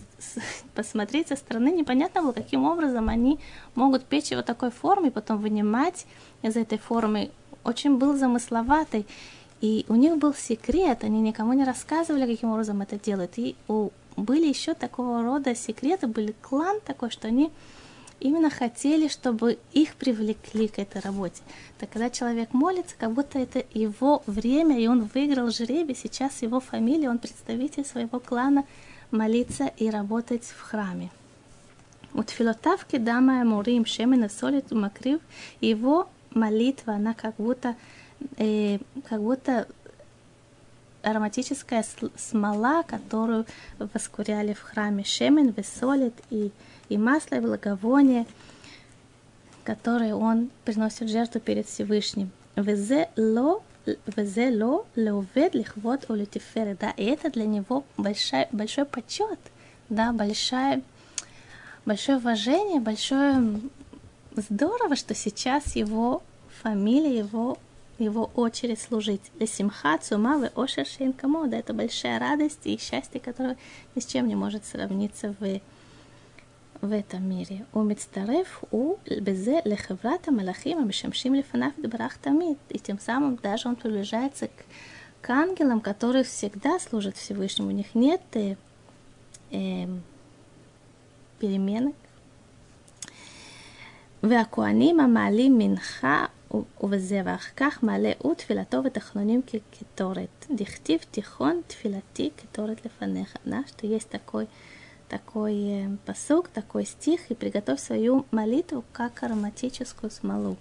посмотреть 0.74 1.28
со 1.28 1.36
стороны, 1.36 1.70
непонятно 1.70 2.20
было, 2.20 2.32
каким 2.32 2.64
образом 2.64 3.08
они 3.08 3.38
могут 3.74 4.04
печь 4.04 4.30
его 4.30 4.42
такой 4.42 4.70
форме, 4.70 5.10
потом 5.10 5.38
вынимать 5.38 6.04
из 6.42 6.54
этой 6.54 6.76
формы. 6.76 7.30
Очень 7.64 7.96
был 7.96 8.14
замысловатый. 8.18 9.06
И 9.62 9.86
у 9.88 9.94
них 9.94 10.18
был 10.18 10.34
секрет, 10.34 11.02
они 11.02 11.22
никому 11.22 11.54
не 11.54 11.64
рассказывали, 11.64 12.30
каким 12.30 12.50
образом 12.50 12.82
это 12.82 12.98
делают. 12.98 13.38
И 13.38 13.56
у, 13.68 13.88
были 14.16 14.46
еще 14.46 14.74
такого 14.74 15.22
рода 15.22 15.54
секреты, 15.54 16.06
были 16.06 16.34
клан 16.42 16.78
такой, 16.84 17.10
что 17.10 17.28
они 17.28 17.50
именно 18.20 18.50
хотели, 18.50 19.08
чтобы 19.08 19.58
их 19.72 19.94
привлекли 19.96 20.68
к 20.68 20.78
этой 20.78 21.00
работе. 21.00 21.42
Так 21.78 21.90
когда 21.90 22.10
человек 22.10 22.52
молится, 22.52 22.94
как 22.98 23.12
будто 23.12 23.38
это 23.38 23.64
его 23.72 24.22
время, 24.26 24.80
и 24.80 24.86
он 24.86 25.08
выиграл 25.14 25.50
жребий, 25.50 25.94
сейчас 25.94 26.42
его 26.42 26.60
фамилия, 26.60 27.10
он 27.10 27.18
представитель 27.18 27.84
своего 27.84 28.20
клана, 28.20 28.64
молиться 29.10 29.70
и 29.76 29.90
работать 29.90 30.44
в 30.44 30.60
храме. 30.60 31.10
Вот 32.12 32.30
филотавки 32.30 32.96
дама 32.96 33.44
Мурим 33.44 33.86
Шемена 33.86 34.28
Солит 34.28 34.70
Макрив, 34.70 35.20
его 35.60 36.08
молитва, 36.30 36.94
она 36.94 37.14
как 37.14 37.34
будто, 37.36 37.76
э, 38.36 38.78
как 39.08 39.22
будто 39.22 39.68
ароматическая 41.10 41.84
смола, 42.16 42.82
которую 42.82 43.46
воскуряли 43.78 44.52
в 44.52 44.60
храме 44.60 45.04
Шемен, 45.04 45.50
Весолит 45.50 46.14
и 46.30 46.50
и 46.88 46.96
масло 46.96 47.36
и 47.36 47.40
благовоние, 47.40 48.26
которое 49.64 50.14
он 50.14 50.50
приносит 50.64 51.02
в 51.02 51.08
жертву 51.08 51.40
перед 51.40 51.66
Всевышним. 51.66 52.30
Везе 52.56 53.08
ло 53.16 53.62
везе 54.16 54.50
ло 54.50 54.86
леувед 54.96 55.54
лихвот 55.54 56.10
улетиферы. 56.10 56.76
Да, 56.78 56.90
и 56.96 57.04
это 57.04 57.30
для 57.30 57.46
него 57.46 57.84
большой, 57.96 58.46
большой 58.52 58.84
почет, 58.84 59.38
да, 59.88 60.12
большое, 60.12 60.82
большое 61.86 62.18
уважение, 62.18 62.80
большое 62.80 63.60
здорово, 64.36 64.96
что 64.96 65.14
сейчас 65.14 65.76
его 65.76 66.22
фамилия, 66.62 67.18
его 67.18 67.58
его 67.99 68.31
очередь 68.35 68.81
служить. 68.81 69.31
Лесимха, 69.39 69.97
цума, 69.97 70.49
ошер 70.55 70.85
шейнкамо. 70.85 71.47
Да, 71.47 71.57
это 71.57 71.73
большая 71.73 72.19
радость 72.19 72.65
и 72.65 72.77
счастье, 72.77 73.19
которое 73.19 73.57
ни 73.95 74.01
с 74.01 74.05
чем 74.05 74.27
не 74.27 74.35
может 74.35 74.65
сравниться 74.65 75.35
в 75.39 75.61
в 76.81 76.91
этом 76.91 77.23
мире. 77.29 77.63
הוא 77.71 77.85
מצטרף 77.85 78.63
הוא 78.69 78.97
בזה 79.23 79.59
לחברת 79.65 80.27
המלאכים 80.27 80.77
המשמשים 80.77 81.35
לפניו 81.35 81.69
יתברך 81.77 82.17
תמיד. 82.21 82.57
И 82.69 82.77
тем 82.77 82.99
самым 82.99 83.37
даже 83.41 83.69
он 83.69 83.75
приближается 83.75 84.47
к, 84.47 84.65
к 85.21 85.29
ангелам, 85.29 85.79
которые 85.79 86.25
всегда 86.25 86.79
служат 86.79 87.15
Всевышнему. 87.15 87.69
У 87.69 87.71
них 87.71 87.95
нет 87.95 88.21
э, 88.33 88.55
э, 89.51 89.87
переменок. 91.39 91.95
והכהנים 94.23 94.99
המעלים 94.99 95.57
מנחה 95.57 96.25
ובזה 96.81 97.21
ואחר 97.25 97.49
כך 97.55 97.83
מעלה 97.83 98.11
הוא 98.17 98.33
תפילתו 98.33 98.81
ותחנונים 98.83 99.41
כקטורת. 99.47 100.45
דכתיב 100.55 100.99
תיכון 101.11 101.61
תפילתי 101.67 102.29
קטורת 102.35 102.85
לפניך. 102.85 103.37
Да, 103.45 103.59
что 103.67 103.87
есть 103.87 104.09
такой 104.09 104.47
такой 105.09 105.55
э, 105.55 105.89
посук, 106.05 106.47
такой 106.47 106.85
стих, 106.85 107.19
и 107.29 107.35
приготовь 107.35 107.79
свою 107.79 108.25
молитву 108.31 108.83
как 108.93 109.23
ароматическую 109.23 110.11
смолу. 110.11 110.55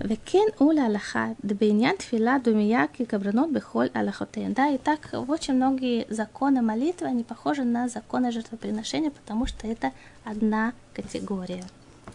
וכן 0.00 0.44
הוא 0.58 0.72
להלכה, 0.72 1.28
בעניין 1.42 1.96
תפילה 1.96 2.36
דומיה 2.44 2.84
כקברנות 2.92 3.52
בכל 3.52 3.84
הלכותיהן. 3.94 4.52
Да, 4.52 4.68
и 4.68 4.78
так 4.78 5.08
очень 5.28 5.54
многие 5.54 6.06
законы 6.10 6.60
молитвы, 6.62 7.06
они 7.06 7.24
похожи 7.24 7.64
на 7.64 7.88
законы 7.88 8.30
жертвоприношения, 8.30 9.10
потому 9.10 9.46
что 9.46 9.66
это 9.66 9.92
одна 10.24 10.72
категория. 10.94 11.64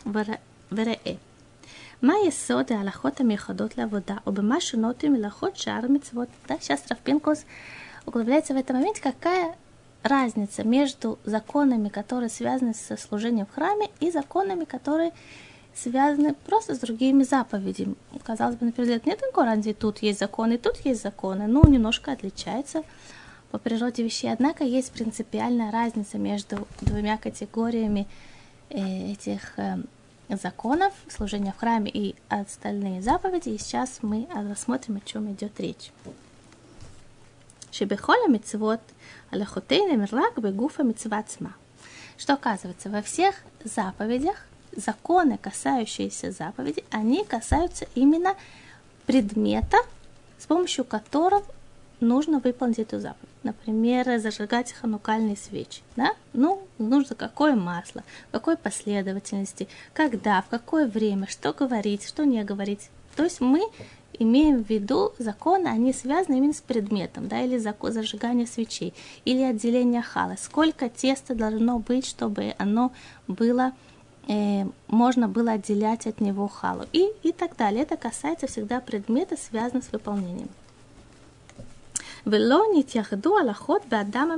וראה. 0.05 1.17
מה 2.01 2.13
יסוד 2.27 2.71
ההלכות 2.71 3.19
המיוחדות 3.19 3.77
לעבודה, 3.77 4.15
או 4.25 4.31
במה 4.31 4.61
שונות 4.61 5.03
ממלאכות 5.05 5.55
שאר 5.55 5.85
המצוות? 5.85 6.27
Да, 6.47 6.55
сейчас 6.59 6.91
Равпинкус 6.91 7.45
углубляется 8.05 8.53
в 8.53 8.57
этом 8.57 8.77
моменте, 8.77 9.01
какая 9.01 9.55
разница 10.03 10.63
между 10.63 11.19
законами, 11.25 11.89
которые 11.89 12.29
связаны 12.29 12.73
со 12.73 12.97
служением 12.97 13.45
в 13.45 13.53
храме, 13.53 13.89
и 13.99 14.11
законами, 14.11 14.65
которые 14.65 15.11
связаны 15.75 16.33
просто 16.33 16.75
с 16.75 16.79
другими 16.79 17.23
заповедями. 17.23 17.95
Казалось 18.23 18.55
бы, 18.55 18.65
на 18.65 18.71
первый 18.71 18.85
взгляд, 18.85 19.05
нет 19.05 19.21
никакой 19.21 19.45
разницы, 19.45 19.73
тут 19.73 19.99
есть 19.99 20.19
законы, 20.19 20.53
и 20.53 20.57
тут 20.57 20.77
есть 20.83 21.01
законы, 21.01 21.47
ну, 21.47 21.65
немножко 21.67 22.11
отличается 22.11 22.83
по 23.51 23.57
природе 23.57 24.03
вещей. 24.03 24.31
Однако 24.31 24.63
есть 24.63 24.91
принципиальная 24.91 25.71
разница 25.71 26.17
между 26.17 26.67
двумя 26.81 27.17
категориями 27.17 28.07
э, 28.69 29.11
этих 29.11 29.57
э, 29.57 29.77
законов, 30.30 30.92
служения 31.08 31.52
в 31.52 31.58
храме 31.58 31.90
и 31.90 32.16
остальные 32.28 33.02
заповеди. 33.02 33.50
И 33.50 33.58
сейчас 33.58 33.98
мы 34.02 34.28
рассмотрим, 34.34 34.96
о 34.96 35.00
чем 35.00 35.30
идет 35.32 35.58
речь. 35.60 35.92
Шебехоля 37.70 38.28
мецвод 38.28 38.80
аляхутейна 39.30 39.96
мирлак 39.96 40.38
бегуфа 40.38 40.82
мецвацма. 40.82 41.54
Что 42.16 42.34
оказывается, 42.34 42.88
во 42.88 43.02
всех 43.02 43.34
заповедях, 43.62 44.46
законы, 44.74 45.38
касающиеся 45.38 46.32
заповеди, 46.32 46.84
они 46.90 47.24
касаются 47.24 47.86
именно 47.94 48.34
предмета, 49.04 49.78
с 50.38 50.46
помощью 50.46 50.84
которого 50.84 51.44
нужно 52.00 52.38
выполнить 52.38 52.78
эту 52.78 53.00
заповедь. 53.00 53.28
Например, 53.46 54.18
зажигать 54.18 54.72
ханукальные 54.72 55.36
свечи. 55.36 55.82
Да? 55.94 56.14
Ну, 56.32 56.66
нужно 56.78 57.14
какое 57.14 57.54
масло, 57.54 58.02
в 58.28 58.32
какой 58.32 58.56
последовательности, 58.56 59.68
когда, 59.92 60.42
в 60.42 60.48
какое 60.48 60.88
время, 60.88 61.28
что 61.28 61.52
говорить, 61.52 62.04
что 62.04 62.24
не 62.24 62.42
говорить. 62.42 62.90
То 63.14 63.22
есть 63.22 63.40
мы 63.40 63.62
имеем 64.18 64.64
в 64.64 64.68
виду 64.68 65.12
законы, 65.18 65.68
они 65.68 65.92
связаны 65.92 66.38
именно 66.38 66.54
с 66.54 66.60
предметом, 66.60 67.28
да, 67.28 67.40
или 67.40 67.56
закон 67.56 67.92
зажигания 67.92 68.46
свечей, 68.46 68.94
или 69.24 69.42
отделение 69.42 70.02
хала. 70.02 70.34
Сколько 70.40 70.88
теста 70.88 71.36
должно 71.36 71.78
быть, 71.78 72.04
чтобы 72.04 72.54
оно 72.58 72.92
было, 73.28 73.72
э, 74.26 74.64
можно 74.88 75.28
было 75.28 75.52
отделять 75.52 76.08
от 76.08 76.20
него 76.20 76.48
халу, 76.48 76.84
и, 76.92 77.12
и 77.22 77.30
так 77.30 77.56
далее. 77.56 77.82
Это 77.84 77.96
касается 77.96 78.48
всегда 78.48 78.80
предмета, 78.80 79.36
связанного 79.36 79.84
с 79.84 79.92
выполнением. 79.92 80.48
Вело 82.26 82.66
нитяхду 82.74 83.36
аллахот 83.36 83.86
беадама 83.86 84.36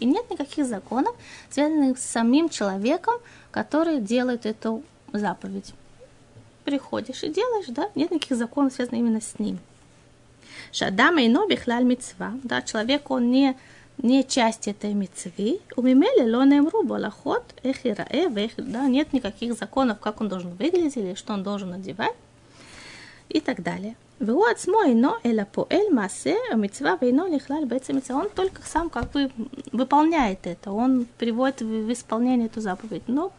И 0.00 0.06
нет 0.06 0.30
никаких 0.30 0.64
законов, 0.64 1.14
связанных 1.50 1.98
с 1.98 2.02
самим 2.02 2.48
человеком, 2.48 3.16
который 3.50 4.00
делает 4.00 4.46
эту 4.46 4.82
заповедь. 5.12 5.74
Приходишь 6.64 7.22
и 7.22 7.28
делаешь, 7.28 7.66
да, 7.68 7.90
нет 7.94 8.10
никаких 8.10 8.38
законов, 8.38 8.72
связанных 8.72 9.00
именно 9.00 9.20
с 9.20 9.38
ним. 9.38 9.58
Шадама 10.72 11.20
и 11.20 11.28
ноби 11.28 11.56
хлаль 11.56 11.84
мецва, 11.84 12.32
да, 12.42 12.62
человек, 12.62 13.10
он 13.10 13.30
не, 13.30 13.54
не 13.98 14.24
часть 14.24 14.66
этой 14.66 14.94
мецвы, 14.94 15.60
у 15.76 15.82
мимели 15.82 16.28
лонем 16.28 16.68
рубу 16.68 16.94
лохот, 16.94 17.44
эх 17.62 17.84
и 17.84 17.92
раэ, 17.92 18.30
да, 18.56 18.86
нет 18.86 19.12
никаких 19.12 19.58
законов, 19.58 20.00
как 20.00 20.22
он 20.22 20.30
должен 20.30 20.54
выглядеть 20.54 20.96
или 20.96 21.14
что 21.14 21.34
он 21.34 21.42
должен 21.42 21.68
надевать 21.68 22.14
и 23.28 23.40
так 23.40 23.62
далее. 23.62 23.94
Веу 24.18 24.44
отсмо 24.44 24.84
ино 24.86 25.18
эла 25.24 25.44
поэль 25.44 25.92
массе, 25.92 26.36
митцва 26.54 26.96
вейно 27.00 27.28
лихлаль 27.28 27.66
бецемица. 27.66 28.14
Он 28.14 28.30
только 28.30 28.62
сам 28.62 28.88
как 28.88 29.10
бы 29.10 29.30
выполняет 29.72 30.46
это, 30.46 30.72
он 30.72 31.06
приводит 31.18 31.60
в 31.60 31.92
исполнение 31.92 32.46
эту 32.46 32.62
заповедь. 32.62 33.02
Но 33.08 33.32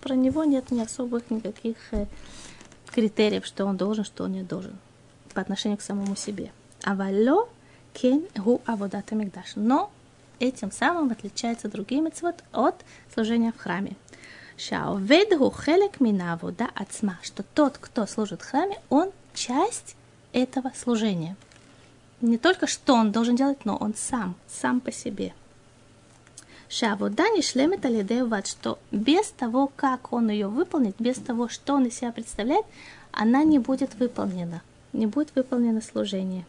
про 0.00 0.14
него 0.14 0.42
нет 0.42 0.72
ни 0.72 0.80
особых 0.80 1.30
никаких 1.30 1.76
э, 1.92 2.06
критериев, 2.86 3.46
что 3.46 3.64
он 3.64 3.76
должен, 3.76 4.04
что 4.04 4.24
он 4.24 4.32
не 4.32 4.42
должен 4.42 4.76
по 5.34 5.40
отношению 5.40 5.78
к 5.78 5.82
самому 5.82 6.16
себе. 6.16 6.50
Авалло 6.82 7.48
кен 7.92 8.26
гу 8.34 8.60
аводата 8.66 9.14
мигдаш. 9.14 9.52
Но 9.54 9.90
этим 10.40 10.72
самым 10.72 11.12
отличается 11.12 11.68
другим 11.68 12.06
мецвод 12.06 12.42
от 12.52 12.74
служения 13.14 13.52
в 13.52 13.60
храме. 13.60 13.96
Шао 14.56 14.98
ведгу 14.98 15.52
хелек 15.52 16.00
минавода 16.00 16.68
ацма, 16.74 17.20
что 17.22 17.44
тот, 17.54 17.78
кто 17.78 18.06
служит 18.06 18.42
в 18.42 18.50
храме, 18.50 18.78
он 18.90 19.12
часть 19.32 19.94
этого 20.32 20.72
служения. 20.74 21.36
Не 22.20 22.38
только 22.38 22.66
что 22.66 22.94
он 22.94 23.12
должен 23.12 23.36
делать, 23.36 23.64
но 23.64 23.76
он 23.76 23.94
сам, 23.94 24.34
сам 24.48 24.80
по 24.80 24.90
себе. 24.90 25.32
Шавода 26.68 27.30
не 27.30 27.42
шлемет 27.42 27.84
алидееват, 27.84 28.46
что 28.46 28.78
без 28.90 29.30
того, 29.30 29.70
как 29.74 30.12
он 30.12 30.28
ее 30.28 30.48
выполнит, 30.48 30.96
без 30.98 31.16
того, 31.16 31.48
что 31.48 31.74
он 31.74 31.86
из 31.86 31.96
себя 31.96 32.12
представляет, 32.12 32.66
она 33.12 33.42
не 33.44 33.58
будет 33.58 33.94
выполнена, 33.94 34.62
не 34.92 35.06
будет 35.06 35.34
выполнено 35.34 35.80
служение. 35.80 36.44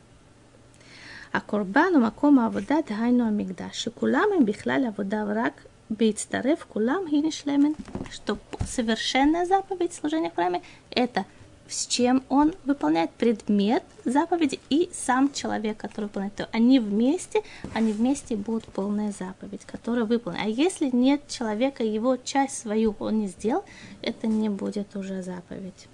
А 1.32 1.40
корбану 1.40 2.02
макома 2.02 2.48
авода 2.48 2.84
дайну 2.84 3.28
амигда, 3.28 3.70
шикулам 3.72 4.34
им 4.34 4.44
бихлаль 4.44 4.88
авода 4.88 5.26
враг 5.26 5.54
бейцтарев 5.88 6.66
кулам 6.66 7.08
хинишлемен, 7.08 7.76
что 8.12 8.38
совершенная 8.68 9.46
заповедь 9.46 9.94
служения 9.94 10.32
в 10.32 10.36
храме– 10.36 10.64
это– 10.90 11.26
с 11.70 11.86
чем 11.86 12.24
он 12.30 12.54
выполняет 12.66 13.12
предмет 13.12 13.84
заповеди 14.04 14.60
и 14.70 14.90
сам 14.94 15.32
человек, 15.32 15.78
который 15.78 16.06
выполняет. 16.06 16.36
То 16.36 16.50
они 16.52 16.80
вместе, 16.80 17.44
они 17.74 17.92
вместе 17.92 18.36
будут 18.36 18.66
полная 18.66 19.12
заповедь, 19.12 19.62
которая 19.66 20.06
выполнена. 20.06 20.46
А 20.46 20.48
если 20.48 20.90
нет 20.92 21.28
человека, 21.28 21.84
его 21.84 22.18
часть 22.18 22.58
свою 22.58 22.96
он 23.00 23.20
не 23.20 23.28
сделал, 23.28 23.64
это 24.02 24.28
не 24.28 24.50
будет 24.50 24.96
уже 24.96 25.22
заповедь. 25.22 25.88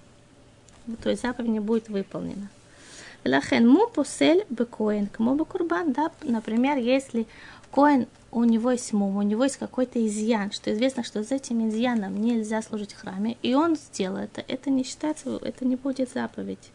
То 1.02 1.10
есть 1.10 1.22
заповедь 1.22 1.50
не 1.50 1.60
будет 1.60 1.88
выполнена. 1.88 2.48
Лахен 3.24 3.68
му 3.68 3.88
посель 3.88 4.44
бекоин, 4.50 5.08
кому 5.08 5.34
бы 5.34 5.44
курбан, 5.44 5.92
да, 5.92 6.10
например, 6.22 6.76
если 6.76 7.26
коин 7.70 8.06
у 8.30 8.44
него 8.44 8.70
есть 8.70 8.92
мум, 8.92 9.16
у 9.16 9.22
него 9.22 9.44
есть 9.44 9.56
какой-то 9.56 10.04
изъян, 10.06 10.52
что 10.52 10.72
известно, 10.72 11.02
что 11.02 11.24
с 11.24 11.32
этим 11.32 11.68
изъяном 11.68 12.20
нельзя 12.20 12.60
служить 12.60 12.92
в 12.92 13.00
храме, 13.00 13.36
и 13.42 13.54
он 13.54 13.76
сделал 13.76 14.18
это, 14.18 14.44
это 14.46 14.68
не 14.68 14.84
считается, 14.84 15.38
это 15.42 15.64
не 15.64 15.76
будет 15.76 16.12
заповедь. 16.12 16.70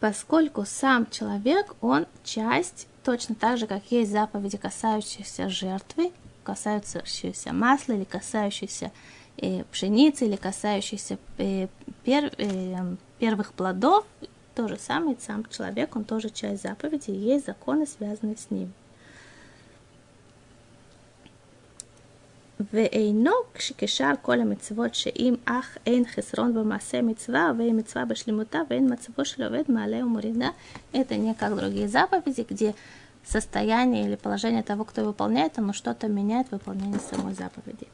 Поскольку 0.00 0.64
сам 0.64 1.06
человек, 1.10 1.74
он 1.80 2.06
часть, 2.24 2.88
точно 3.04 3.34
так 3.34 3.58
же, 3.58 3.66
как 3.66 3.82
есть 3.90 4.10
заповеди, 4.10 4.56
касающиеся 4.56 5.48
жертвы, 5.48 6.12
касающиеся 6.42 7.52
масла 7.52 7.92
или 7.92 8.04
касающиеся 8.04 8.90
э, 9.36 9.64
пшеницы 9.64 10.26
или 10.26 10.36
касающиеся 10.36 11.18
э, 11.38 11.68
пер, 12.04 12.32
э, 12.36 12.96
первых 13.18 13.52
плодов 13.52 14.04
то 14.55 14.67
же 14.67 14.77
самое, 14.77 15.17
сам 15.19 15.45
человек, 15.45 15.95
он 15.95 16.03
тоже 16.03 16.29
часть 16.29 16.63
заповеди, 16.63 17.11
и 17.11 17.15
есть 17.15 17.45
законы, 17.45 17.85
связанные 17.85 18.37
с 18.37 18.49
ним. 18.49 18.73
ואינו 22.73 23.31
כשאר 23.77 24.13
כל 24.21 24.41
המצוות 24.41 24.95
שאם 24.95 25.35
אך 25.45 25.77
אין 25.85 26.05
חסרון 26.05 26.53
במעשה 26.53 27.01
מצווה 27.01 27.51
ואין 27.57 27.79
מצווה 27.79 28.05
בשלמותה 28.05 28.59
ואין 28.69 28.93
מצבו 28.93 29.25
של 29.25 29.43
עובד 29.43 29.63
מעלה 29.69 30.05
ומורידה. 30.05 30.49
Это 30.93 31.15
не 31.15 31.33
как 31.35 31.55
другие 31.55 31.87
заповеди, 31.87 32.45
где 32.49 32.73
состояние 33.23 34.05
или 34.05 34.15
положение 34.15 34.63
того, 34.63 34.85
кто 34.85 35.03
выполняет, 35.03 35.59
оно 35.59 35.73
что-то 35.73 36.07
меняет 36.07 36.47
в 36.47 36.53
выполнении 36.53 36.99
самой 37.11 37.33
заповеди. 37.33 37.87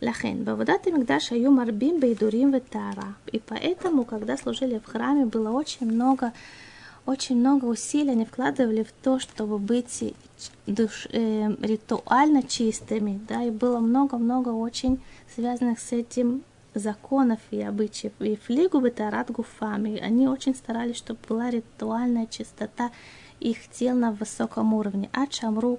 Лахен, 0.00 0.44
Бавудат 0.44 0.86
и 0.86 0.92
Мигдаш 0.92 1.32
Аю 1.32 1.50
Марбим 1.50 2.00
Бейдурим 2.00 2.52
Ветара. 2.52 3.14
И 3.32 3.38
поэтому, 3.38 4.04
когда 4.04 4.36
служили 4.36 4.78
в 4.78 4.86
храме, 4.86 5.26
было 5.26 5.50
очень 5.50 5.86
много, 5.86 6.32
очень 7.06 7.36
много 7.36 7.66
усилий 7.66 8.10
они 8.10 8.24
вкладывали 8.24 8.82
в 8.82 8.92
то, 9.02 9.18
чтобы 9.18 9.58
быть 9.58 10.14
душ, 10.66 11.06
э, 11.12 11.54
ритуально 11.60 12.42
чистыми, 12.42 13.20
да, 13.28 13.42
и 13.42 13.50
было 13.50 13.78
много-много 13.78 14.48
очень 14.48 15.00
связанных 15.34 15.78
с 15.78 15.92
этим 15.92 16.42
законов 16.74 17.40
и 17.50 17.62
обычаев. 17.62 18.12
И 18.20 18.36
флигу 18.36 18.80
бетарат 18.80 19.30
гуфами. 19.30 19.98
Они 19.98 20.28
очень 20.28 20.54
старались, 20.54 20.96
чтобы 20.96 21.20
была 21.28 21.50
ритуальная 21.50 22.26
чистота 22.26 22.90
их 23.40 23.68
тел 23.68 23.94
на 23.94 24.12
высоком 24.12 24.74
уровне. 24.74 25.08
А 25.12 25.26
чамру 25.26 25.78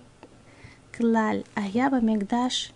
клаль, 0.95 1.43
а 1.55 1.61
я 1.61 1.89
бы 1.89 2.01
мигдаш 2.01 2.71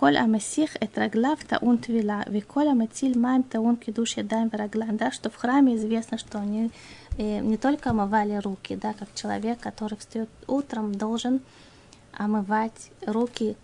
כל 0.00 0.16
המסיך 0.16 0.76
את 0.84 0.98
רגליו 0.98 1.36
טעון 1.46 1.76
טבילה, 1.76 2.20
וכל 2.32 2.68
המטיל 2.68 3.18
מים 3.18 3.42
טעון 3.42 3.76
קידוש 3.76 4.16
ידיים 4.16 4.48
ורגליים. 4.52 4.96
Да, 4.96 5.10
что 5.12 5.28
в 5.28 5.36
храме 5.36 5.76
известно, 5.76 6.16
что 6.16 6.38
они 6.38 6.70
э, 7.18 7.40
не 7.40 7.58
только 7.58 7.90
омывали 7.90 8.36
руки, 8.36 8.76
да, 8.76 8.94
как 8.94 9.08
человек, 9.14 9.60
который 9.60 9.98
встает 9.98 10.30
утром, 10.46 10.94
должен 10.94 11.40
омывать 12.14 12.90
руки 13.06 13.56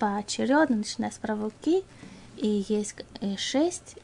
поочередно, 0.00 0.78
начиная 0.78 1.12
с 1.12 1.18
правой 1.18 1.44
руки, 1.44 1.84
и 2.36 2.64
есть 2.68 2.96
шесть, 3.36 3.98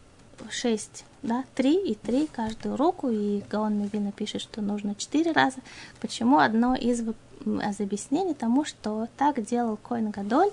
шесть, 0.51 1.05
да, 1.25 1.45
три 1.57 1.75
и 1.91 1.97
три 1.97 2.29
каждую 2.29 2.77
руку, 2.77 3.09
и 3.11 3.43
Гаон 3.51 3.77
Мивина 3.77 4.13
пишет, 4.13 4.41
что 4.41 4.61
нужно 4.61 4.95
четыре 4.95 5.33
раза. 5.33 5.59
Почему? 6.01 6.39
Одно 6.39 6.77
из 6.77 7.03
из 7.45 7.81
объяснений 7.81 8.35
тому, 8.35 8.65
что 8.65 9.09
так 9.17 9.43
делал 9.45 9.77
Коин 9.77 10.11
Гадоль, 10.11 10.51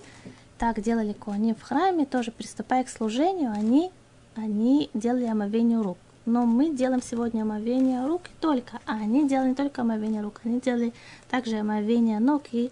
так 0.57 0.81
делали 0.81 1.13
коани 1.13 1.53
в 1.53 1.61
храме, 1.61 2.05
тоже 2.05 2.31
приступая 2.31 2.83
к 2.83 2.89
служению, 2.89 3.51
они, 3.51 3.91
они 4.35 4.89
делали 4.93 5.25
омовение 5.25 5.81
рук. 5.81 5.97
Но 6.25 6.45
мы 6.45 6.71
делаем 6.71 7.03
сегодня 7.03 7.43
омовение 7.43 8.05
рук 8.05 8.23
только, 8.39 8.79
а 8.85 8.95
они 8.95 9.27
делали 9.27 9.49
не 9.49 9.55
только 9.55 9.81
омовение 9.81 10.21
рук, 10.21 10.41
они 10.43 10.59
делали 10.59 10.91
также 11.29 11.57
омовение 11.57 12.19
ног. 12.19 12.43
И, 12.51 12.71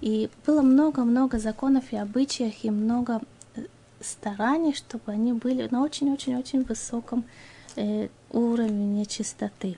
и 0.00 0.30
было 0.46 0.62
много-много 0.62 1.38
законов 1.38 1.92
и 1.92 1.96
обычаев, 1.96 2.54
и 2.62 2.70
много 2.70 3.20
э, 3.56 3.64
стараний, 4.00 4.74
чтобы 4.74 5.12
они 5.12 5.34
были 5.34 5.68
на 5.70 5.82
очень-очень-очень 5.82 6.62
высоком 6.62 7.24
э, 7.76 8.08
уровне 8.30 9.04
чистоты. 9.04 9.76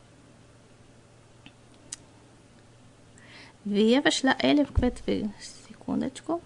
Вева 3.65 4.13
шла 4.13 4.37
Элев 4.39 4.71
Кветви. 4.73 5.29
Секундочку. 5.69 6.41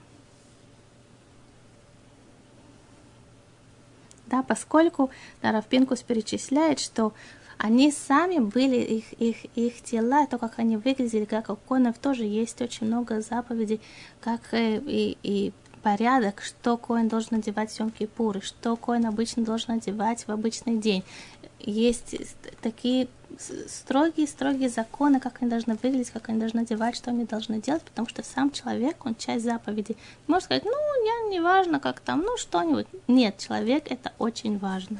Да, 4.30 4.42
поскольку 4.42 5.10
Равпинкус 5.42 6.02
перечисляет, 6.02 6.78
что 6.78 7.12
они 7.58 7.92
сами 7.92 8.38
были, 8.38 8.76
их, 8.76 9.12
их, 9.14 9.44
их 9.54 9.82
тела, 9.82 10.26
то, 10.26 10.38
как 10.38 10.58
они 10.58 10.78
выглядели, 10.78 11.26
как 11.26 11.50
у 11.50 11.56
конов, 11.56 11.98
тоже 11.98 12.24
есть 12.24 12.62
очень 12.62 12.86
много 12.86 13.20
заповедей, 13.20 13.82
как 14.20 14.40
э, 14.52 14.78
и, 14.78 15.18
и 15.22 15.52
порядок, 15.82 16.40
что 16.42 16.76
коин 16.76 17.08
должен 17.08 17.36
надевать 17.36 17.70
в 17.70 17.80
Йом-Кипур, 17.80 18.42
что 18.42 18.76
коин 18.76 19.04
обычно 19.04 19.44
должен 19.44 19.74
надевать 19.74 20.26
в 20.26 20.30
обычный 20.30 20.76
день. 20.76 21.04
Есть 21.58 22.16
такие 22.62 23.08
строгие-строгие 23.38 24.68
законы, 24.68 25.20
как 25.20 25.40
они 25.40 25.50
должны 25.50 25.74
выглядеть, 25.82 26.10
как 26.10 26.28
они 26.28 26.38
должны 26.38 26.60
одевать, 26.60 26.96
что 26.96 27.10
они 27.10 27.24
должны 27.24 27.60
делать, 27.60 27.82
потому 27.82 28.08
что 28.08 28.22
сам 28.22 28.50
человек, 28.50 29.04
он 29.06 29.14
часть 29.14 29.44
заповедей. 29.44 29.96
Можно 30.26 30.44
сказать, 30.44 30.64
ну, 30.64 31.04
я 31.04 31.30
не 31.30 31.40
важно, 31.40 31.80
как 31.80 32.00
там, 32.00 32.20
ну, 32.20 32.36
что-нибудь. 32.36 32.86
Нет, 33.08 33.38
человек 33.38 33.84
это 33.90 34.12
очень 34.18 34.58
важно. 34.58 34.98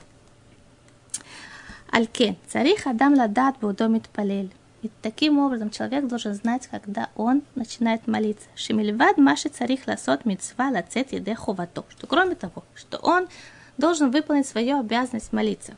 Альке, 1.93 2.37
царих 2.49 2.87
Адам 2.87 3.15
ладат 3.15 3.57
будомит 3.61 4.09
палель. 4.09 4.51
И 4.83 4.91
таким 5.03 5.39
образом 5.39 5.71
человек 5.71 6.07
должен 6.07 6.35
знать, 6.35 6.67
когда 6.69 7.11
он 7.15 7.43
начинает 7.55 8.07
молиться. 8.07 8.47
Шемильвад 8.55 9.19
маши 9.19 9.49
царих 9.49 9.87
ласот 9.87 10.25
митцва 10.25 10.71
лацет 10.71 11.13
еде 11.13 11.35
хувато. 11.35 11.85
Что 11.91 12.07
кроме 12.07 12.35
того, 12.35 12.65
что 12.75 12.99
он 12.99 13.29
должен 13.77 14.11
выполнить 14.11 14.47
свою 14.47 14.81
обязанность 14.81 15.33
молиться. 15.33 15.75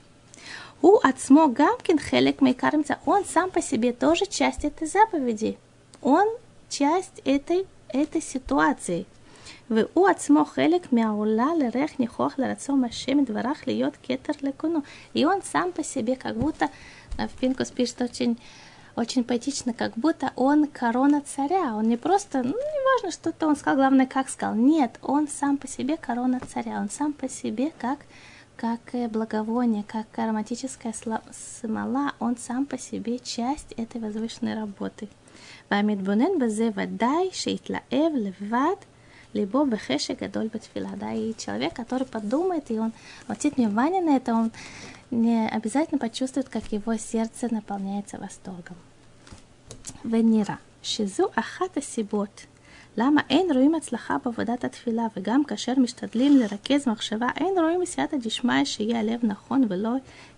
У 0.83 0.99
Ацмо 1.01 1.47
Гамкин 1.47 2.01
Хелек 2.01 2.41
Мейкармца, 2.41 2.99
он 3.07 3.25
сам 3.25 3.53
по 3.53 3.63
себе 3.63 3.93
тоже 3.93 4.27
часть 4.27 4.65
этой 4.65 4.89
заповеди. 4.89 5.57
Он 6.03 6.27
часть 6.69 7.23
этой, 7.25 7.67
этой 7.89 8.21
ситуации. 8.21 9.07
Вы 9.69 9.89
у 9.95 10.07
Ацмо 10.07 10.45
Хелек 10.45 10.91
Мяула 10.91 11.55
Лерех 11.55 12.01
Нихох 12.01 12.37
Ларацо 12.37 12.73
Машем 12.75 13.25
Дворах 13.25 13.65
Льет 13.69 13.95
Кетер 13.99 14.35
Лекуну. 14.41 14.83
И 15.15 15.25
он 15.25 15.45
сам 15.45 15.71
по 15.71 15.85
себе 15.85 16.17
как 16.17 16.37
будто, 16.37 16.69
в 17.17 17.39
Пинкус 17.39 17.71
пишет 17.71 18.03
очень 18.03 18.37
очень 18.97 19.25
поэтично, 19.25 19.73
как 19.73 19.95
будто 19.95 20.33
он 20.35 20.67
корона 20.67 21.23
царя. 21.23 21.77
Он 21.77 21.85
не 21.85 21.97
просто, 21.97 22.43
ну, 22.43 22.51
не 22.51 22.93
важно, 22.93 23.13
что-то 23.13 23.47
он 23.47 23.55
сказал, 23.57 23.77
главное, 23.77 24.07
как 24.07 24.29
сказал. 24.29 24.57
Нет, 24.57 24.99
он 25.01 25.29
сам 25.29 25.59
по 25.59 25.69
себе 25.69 25.97
корона 25.97 26.41
царя, 26.53 26.81
он 26.81 26.91
сам 26.91 27.13
по 27.13 27.29
себе 27.29 27.73
как 27.79 28.01
как 28.62 28.82
благовоние, 29.12 29.84
как 29.84 30.08
ароматическая 30.18 30.94
смола. 31.32 32.14
Он 32.20 32.38
сам 32.38 32.66
по 32.66 32.78
себе 32.78 33.20
часть 33.20 33.72
этой 33.74 34.02
возвышенной 34.02 34.56
работы. 34.56 35.08
והמתבונן 35.72 36.40
בזה 36.42 36.70
ודאי 36.76 37.30
שהתלהב 37.32 38.14
לבד 38.16 38.76
либо 39.34 39.66
бехешек 39.66 40.20
гадоль 40.20 40.48
батфила, 40.48 40.92
да, 40.96 41.14
и 41.14 41.36
человек, 41.38 41.74
который 41.74 42.08
подумает, 42.08 42.72
и 42.72 42.80
он 42.80 42.92
обратит 43.26 43.58
внимание 43.58 44.02
на 44.02 44.16
это, 44.16 44.34
он 44.34 44.52
не 45.12 45.48
обязательно 45.48 46.00
почувствует, 46.00 46.50
как 46.50 46.72
его 46.72 46.98
сердце 46.98 47.54
наполняется 47.54 48.18
восторгом. 48.18 48.78
ונראה 50.06 50.56
שזו 50.82 51.24
אחת 51.36 51.78
הסיבות 51.78 52.46
למה 52.98 53.22
אין 53.30 53.52
רואים 53.54 53.76
הצלחה 53.76 54.18
בעבודת 54.26 54.64
התפילה 54.64 55.08
וגם 55.18 55.44
כאשר 55.44 55.74
משתדלים 55.78 56.38
לרכז 56.38 56.88
מחשבה 56.88 57.28
אין 57.38 57.54
רואים 57.60 57.82
מסייעתא 57.82 58.18
דשמיא 58.18 58.66
שיהיה 58.66 59.00
הלב 59.00 59.20
נכון 59.24 59.64
ולא 59.70 59.90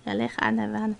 ילך 0.07 0.39
אנה 0.39 0.67
ואנה. 0.73 0.93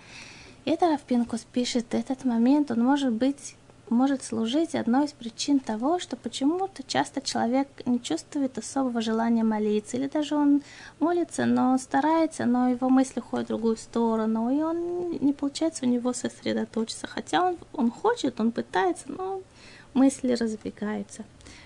Это 0.66 0.90
Равпинкус 0.90 1.46
пишет, 1.50 1.94
этот 1.94 2.24
момент, 2.26 2.70
он 2.70 2.84
может 2.84 3.12
быть 3.12 3.56
может 3.90 4.22
служить 4.22 4.74
одной 4.74 5.06
из 5.06 5.12
причин 5.12 5.58
того, 5.58 5.98
что 5.98 6.16
почему-то 6.16 6.82
часто 6.84 7.20
человек 7.20 7.68
не 7.86 8.00
чувствует 8.00 8.56
особого 8.56 9.00
желания 9.00 9.42
молиться, 9.42 9.96
или 9.96 10.06
даже 10.06 10.36
он 10.36 10.62
молится, 11.00 11.44
но 11.44 11.76
старается, 11.76 12.46
но 12.46 12.68
его 12.68 12.88
мысли 12.88 13.20
ходят 13.20 13.46
в 13.46 13.48
другую 13.48 13.76
сторону, 13.76 14.50
и 14.50 14.62
он 14.62 15.10
не 15.20 15.32
получается 15.32 15.86
у 15.86 15.88
него 15.88 16.12
сосредоточиться. 16.12 17.06
Хотя 17.06 17.44
он, 17.44 17.58
он 17.72 17.90
хочет, 17.90 18.40
он 18.40 18.52
пытается, 18.52 19.06
но 19.08 19.42
мысли 19.95 20.33
разбегаются. 20.33 21.23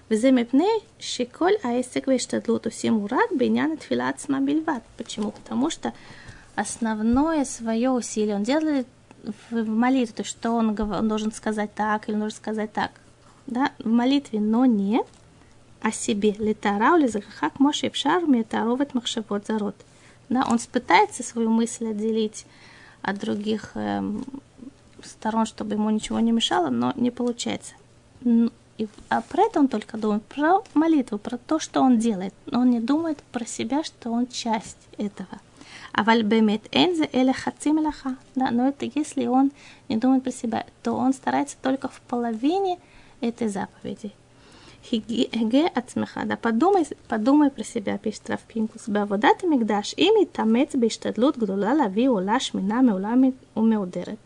А 0.07 0.13
Почему? 4.97 5.31
Потому 5.31 5.69
что 5.69 5.93
основное 6.55 7.45
свое 7.45 7.91
усилие 7.91 8.35
он 8.35 8.43
делает 8.43 8.87
в 9.49 9.65
молитве, 9.65 10.13
то 10.15 10.23
что 10.23 10.51
он, 10.51 10.79
он 10.79 11.07
должен 11.07 11.31
сказать 11.31 11.73
так 11.73 12.07
или 12.07 12.15
нужно 12.15 12.37
сказать 12.37 12.71
так, 12.71 12.91
да, 13.47 13.71
в 13.79 13.87
молитве, 13.87 14.39
но 14.39 14.65
не 14.65 15.01
о 15.81 15.91
себе. 15.91 16.35
Литара 16.39 16.97
или 16.97 17.07
захахак 17.07 17.59
моши 17.59 17.89
пшар 17.89 18.25
метаровать 18.25 18.93
махшевод 18.93 19.45
зарод. 19.47 19.75
Да, 20.29 20.45
он 20.49 20.59
пытается 20.71 21.23
свою 21.23 21.49
мысль 21.49 21.87
отделить 21.87 22.45
от 23.01 23.17
других 23.17 23.71
эм, 23.75 24.23
сторон, 25.03 25.45
чтобы 25.45 25.73
ему 25.73 25.89
ничего 25.89 26.19
не 26.19 26.31
мешало, 26.31 26.69
но 26.69 26.93
не 26.95 27.11
получается 27.11 27.73
и 28.23 28.87
а 29.09 29.21
про 29.21 29.43
это 29.43 29.59
он 29.59 29.67
только 29.67 29.97
думает, 29.97 30.23
про 30.23 30.63
молитву, 30.73 31.17
про 31.17 31.37
то, 31.37 31.59
что 31.59 31.81
он 31.81 31.99
делает. 31.99 32.33
но 32.45 32.61
Он 32.61 32.69
не 32.69 32.79
думает 32.79 33.17
про 33.31 33.45
себя, 33.45 33.83
что 33.83 34.09
он 34.09 34.27
часть 34.27 34.77
этого. 34.97 35.41
А 35.91 36.03
вальбемет 36.03 36.61
энзе 36.71 37.05
или 37.11 37.33
хацим 37.33 37.79
лаха. 37.79 38.15
Да, 38.35 38.51
но 38.51 38.69
это 38.69 38.85
если 38.85 39.25
он 39.25 39.51
не 39.89 39.97
думает 39.97 40.23
про 40.23 40.31
себя, 40.31 40.65
то 40.81 40.93
он 40.93 41.13
старается 41.13 41.57
только 41.61 41.89
в 41.89 41.99
половине 42.01 42.79
этой 43.19 43.49
заповеди. 43.49 44.13
Хиге 44.81 45.67
от 45.67 45.91
смеха, 45.91 46.23
да, 46.23 46.37
подумай, 46.37 46.87
подумай 47.09 47.51
про 47.51 47.65
себя, 47.65 47.97
пишет 47.97 48.29
Равпинку, 48.29 48.79
себя 48.79 49.05
водат 49.05 49.43
мигдаш, 49.43 49.93
ими 49.97 50.23
тамец 50.23 50.73
биштадлут 50.73 51.37
гдулала 51.37 51.89
ви 51.89 52.07
улаш 52.07 52.53
минами 52.53 52.91
улами 52.91 53.33
умеудерет. 53.55 54.19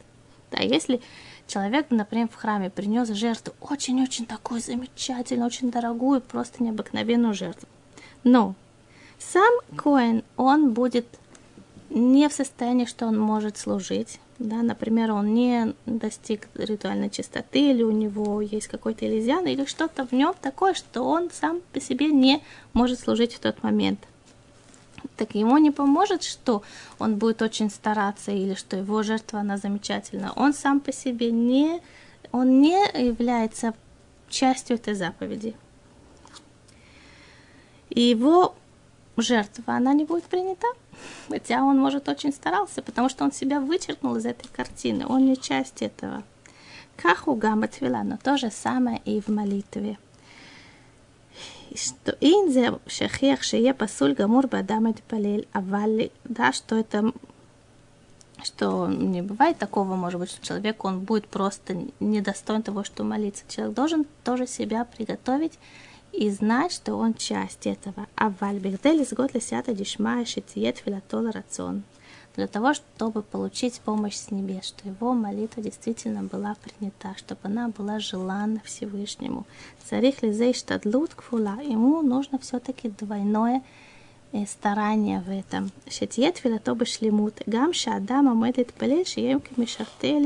Да, 0.52 0.62
если 0.62 1.02
человек, 1.48 1.88
например, 1.90 2.28
в 2.30 2.36
храме 2.36 2.70
принес 2.70 3.10
жертву, 3.10 3.54
очень-очень 3.62 4.26
такую 4.26 4.62
замечательную, 4.62 5.48
очень 5.48 5.72
дорогую, 5.72 6.22
просто 6.22 6.64
необыкновенную 6.64 7.34
жертву. 7.34 7.68
Но 8.24 8.56
сам 9.20 9.54
Коэн, 9.76 10.24
он 10.38 10.74
будет 10.74 11.06
не 11.90 12.28
в 12.28 12.34
состоянии, 12.34 12.86
что 12.86 13.06
он 13.06 13.20
может 13.20 13.58
служить. 13.58 14.20
Да, 14.40 14.64
например, 14.64 15.12
он 15.12 15.34
не 15.34 15.74
достиг 15.86 16.48
ритуальной 16.56 17.10
чистоты, 17.10 17.72
или 17.72 17.84
у 17.84 17.92
него 17.92 18.42
есть 18.42 18.68
какой-то 18.68 19.08
иллюзиан, 19.08 19.46
или 19.46 19.66
что-то 19.66 20.06
в 20.08 20.12
нем 20.12 20.34
такое, 20.42 20.74
что 20.74 21.04
он 21.04 21.30
сам 21.32 21.62
по 21.72 21.80
себе 21.80 22.08
не 22.08 22.42
может 22.74 23.00
служить 23.00 23.34
в 23.34 23.40
тот 23.40 23.62
момент. 23.64 24.00
Так 25.24 25.36
ему 25.36 25.58
не 25.58 25.72
поможет, 25.72 26.22
что 26.22 26.64
он 27.00 27.16
будет 27.16 27.42
очень 27.42 27.70
стараться, 27.70 28.34
или 28.34 28.56
что 28.56 28.76
его 28.76 29.04
жертва, 29.04 29.40
она 29.40 29.56
замечательна. 29.56 30.34
Он 30.36 30.54
сам 30.54 30.82
по 30.82 30.92
себе 30.92 31.32
не, 31.32 31.80
он 32.34 32.60
не 32.60 32.76
является 32.94 33.74
частью 34.28 34.76
этой 34.76 34.96
заповеди. 34.96 35.56
И 37.90 38.02
его 38.02 38.54
жертва, 39.16 39.76
она 39.76 39.94
не 39.94 40.04
будет 40.04 40.26
принята. 40.26 40.68
Хотя 41.30 41.64
он, 41.64 41.80
может, 41.80 42.10
очень 42.10 42.34
старался, 42.34 42.82
потому 42.82 43.08
что 43.08 43.24
он 43.24 43.32
себя 43.32 43.62
вычеркнул 43.62 44.18
из 44.18 44.26
этой 44.26 44.50
картины. 44.50 45.06
Он 45.08 45.26
не 45.26 45.38
часть 45.38 45.82
этого. 45.82 46.24
Каху 46.98 47.34
гамбатвила, 47.34 48.04
но 48.04 48.18
то 48.18 48.36
же 48.36 48.52
самое 48.52 49.02
и 49.06 49.22
в 49.22 49.30
молитве. 49.30 49.98
Что 51.76 52.16
инзе 52.20 52.80
шахех 52.88 53.44
шее 53.44 53.74
пасуль 53.74 54.14
гамур 54.14 54.48
бадам 54.48 54.94
палель 55.08 55.48
авали, 55.54 56.12
да, 56.24 56.54
что 56.54 56.76
это 56.76 57.14
что 58.44 58.88
не 58.88 59.22
бывает 59.22 59.58
такого, 59.58 59.96
может 59.96 60.20
быть, 60.20 60.30
что 60.30 60.46
человек, 60.46 60.84
он 60.84 61.00
будет 61.00 61.28
просто 61.28 61.78
недостоин 62.00 62.62
того, 62.62 62.84
что 62.84 63.04
молиться. 63.04 63.46
Человек 63.48 63.76
должен 63.76 64.06
тоже 64.24 64.48
себя 64.48 64.86
приготовить 64.86 65.58
и 66.12 66.30
знать, 66.30 66.72
что 66.72 66.96
он 66.96 67.14
часть 67.14 67.66
этого. 67.66 68.08
А 68.16 68.34
вальбигдель 68.40 69.06
год 69.12 69.34
лисята 69.34 69.74
дишмая 69.74 70.26
шитиет 70.26 70.78
филатола 70.78 71.32
рацион. 71.32 71.84
Для 72.36 72.48
того, 72.48 72.74
чтобы 72.74 73.22
получить 73.22 73.80
помощь 73.82 74.16
с 74.16 74.32
небес, 74.32 74.66
что 74.66 74.90
его 74.90 75.14
молитва 75.14 75.62
действительно 75.62 76.24
была 76.24 76.56
принята, 76.64 77.16
чтобы 77.16 77.42
она 77.44 77.68
была 77.68 78.00
желанна 78.00 78.60
Всевышнему. 78.66 79.46
Царих 79.86 80.24
лизей 80.24 80.56
штадлут 80.56 81.14
кфула. 81.14 81.60
Ему 81.62 82.02
нужно 82.02 82.40
все-таки 82.40 82.90
двойное 82.90 83.62
э, 84.32 84.48
старание 84.48 85.22
в 85.22 85.30
этом. 85.30 85.72
Шетиет 85.88 86.38
филато 86.38 86.74
шлемут. 86.86 87.40
Гам 87.46 87.72
шадам 87.72 88.28
амедет 88.28 88.74
палель 88.74 89.06
шием 89.06 89.40
кемишарте 89.40 90.20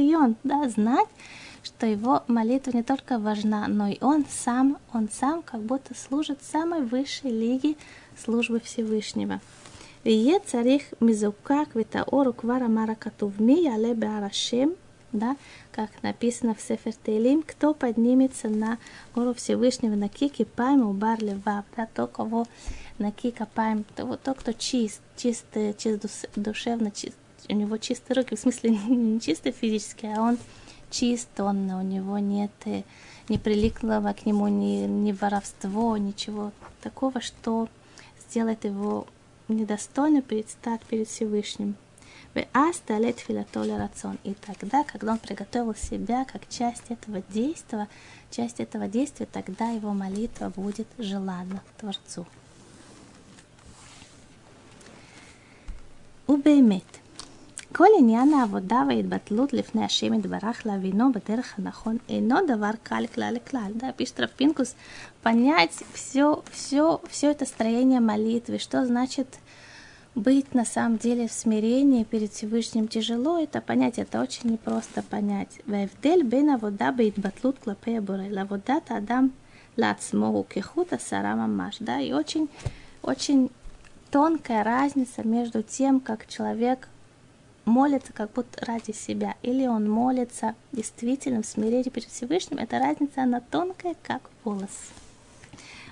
Да, 0.43 0.69
знать, 0.69 1.09
что 1.61 1.85
его 1.85 2.23
молитва 2.27 2.71
не 2.71 2.83
только 2.83 3.19
важна, 3.19 3.67
но 3.67 3.89
и 3.89 3.97
он 3.99 4.25
сам, 4.29 4.77
он 4.93 5.09
сам 5.09 5.41
как 5.41 5.61
будто 5.61 5.93
служит 5.93 6.41
самой 6.41 6.83
высшей 6.83 7.31
лиге 7.31 7.75
службы 8.17 8.61
Всевышнего. 8.61 9.41
Вие 10.07 10.39
царих 10.39 10.83
мизукак 11.01 11.75
витаору 11.75 12.31
квара 12.31 12.69
мара 12.69 12.95
катув 12.95 13.41
ми 13.41 13.55
яле 13.75 13.93
беарашем, 13.93 14.69
да, 15.11 15.35
как 15.73 15.89
написано 16.01 16.55
в 16.55 16.61
Сефер 16.61 16.93
Тейлим, 16.93 17.43
кто 17.45 17.73
поднимется 17.73 18.47
на 18.47 18.77
гору 19.13 19.33
Всевышнего 19.33 19.95
на 19.95 20.07
кики 20.07 20.45
пайм 20.45 20.87
у 20.89 20.93
бар 20.93 21.21
левав, 21.21 21.65
да, 21.75 21.89
то, 21.93 22.07
кого 22.07 22.45
на 22.99 23.11
кика 23.11 23.45
пайм, 23.53 23.83
то, 23.97 24.15
то, 24.15 24.33
кто 24.33 24.53
чист, 24.53 25.01
чист, 25.17 25.45
чист 25.77 26.29
душевно, 26.37 26.89
чист, 26.91 27.17
у 27.49 27.53
него 27.53 27.75
чистые 27.77 28.15
руки, 28.15 28.37
в 28.37 28.39
смысле 28.39 28.69
не 28.87 29.19
чисто 29.19 29.51
физически, 29.51 30.05
а 30.05 30.21
он 30.21 30.37
чист, 30.89 31.37
он, 31.37 31.69
у 31.69 31.81
него 31.81 32.17
нет, 32.17 32.51
не 33.27 33.37
приликлого 33.37 34.13
к 34.13 34.25
нему 34.25 34.47
ни, 34.47 34.87
ни 34.87 35.11
воровство, 35.11 35.97
ничего 35.97 36.53
такого, 36.81 37.19
что 37.19 37.67
сделает 38.29 38.63
его 38.63 39.05
недостойно 39.53 40.21
предстать 40.21 40.81
перед 40.81 41.07
Всевышним. 41.07 41.75
И 42.33 42.45
тогда, 44.45 44.83
когда 44.83 45.13
он 45.13 45.17
приготовил 45.17 45.73
себя 45.73 46.25
как 46.25 46.47
часть 46.49 46.83
этого 46.89 47.23
действия, 47.29 47.88
часть 48.29 48.60
этого 48.60 48.88
действия, 48.88 49.25
тогда 49.25 49.69
его 49.69 49.93
молитва 49.93 50.51
будет 50.55 50.88
желанна 50.99 51.63
Творцу. 51.77 52.27
Убеймет– 56.27 56.83
כל 57.72 57.87
עניין 57.98 58.35
העבודה 58.35 58.82
וההתבטלות 58.88 59.52
לפני 59.52 59.85
השם 59.85 60.14
יתברך 60.14 60.66
להבינו 60.66 61.12
בדרך 61.12 61.54
הנכון 61.58 61.96
אינו 62.08 62.37
דבר 62.48 62.70
קל 62.82 63.06
כלל 63.14 63.35
לכלל. 63.35 63.72
Да, 63.76 63.92
пишет 63.96 64.20
Рафпинкус, 64.20 64.74
понять 65.22 65.82
все, 65.94 66.42
все, 66.50 67.00
все 67.08 67.30
это 67.30 67.46
строение 67.46 68.00
молитвы, 68.00 68.58
что 68.58 68.85
значит 68.85 69.38
быть 70.14 70.54
на 70.54 70.66
самом 70.66 70.98
деле 70.98 71.26
в 71.28 71.32
смирении 71.32 72.04
перед 72.04 72.32
Всевышним 72.32 72.88
тяжело, 72.88 73.38
это 73.38 73.62
понять, 73.62 73.98
это 73.98 74.20
очень 74.20 74.50
непросто 74.50 75.02
понять. 75.02 75.61
וההבדל 75.66 76.22
בין 76.28 76.50
עבודה 76.50 76.90
בהתבטלות 76.96 77.58
כלפי 77.58 77.96
הבורא 77.96 78.18
לעבודת 78.30 78.90
האדם 78.90 79.28
לעצמו 79.78 80.26
הוא 80.26 80.44
כחוט 80.50 80.92
השרה 80.92 81.35
ממש, 81.35 81.82
да, 81.82 82.00
и 82.00 82.12
очень, 82.12 82.48
очень 83.02 83.50
тонкая 84.11 84.62
разница 84.62 85.26
между 85.26 85.62
тем, 85.62 86.00
как 86.00 86.26
человек 86.28 86.88
молится 87.66 88.12
как 88.12 88.32
будто 88.32 88.64
ради 88.64 88.92
себя, 88.92 89.35
или 89.42 89.66
он 89.66 89.88
молится 89.90 90.54
действительно 90.72 91.42
в 91.42 91.46
смирении 91.46 91.90
перед 91.90 92.08
Всевышним, 92.08 92.58
эта 92.58 92.78
разница, 92.78 93.22
она 93.22 93.40
тонкая, 93.40 93.94
как 94.02 94.22
волос. 94.44 94.92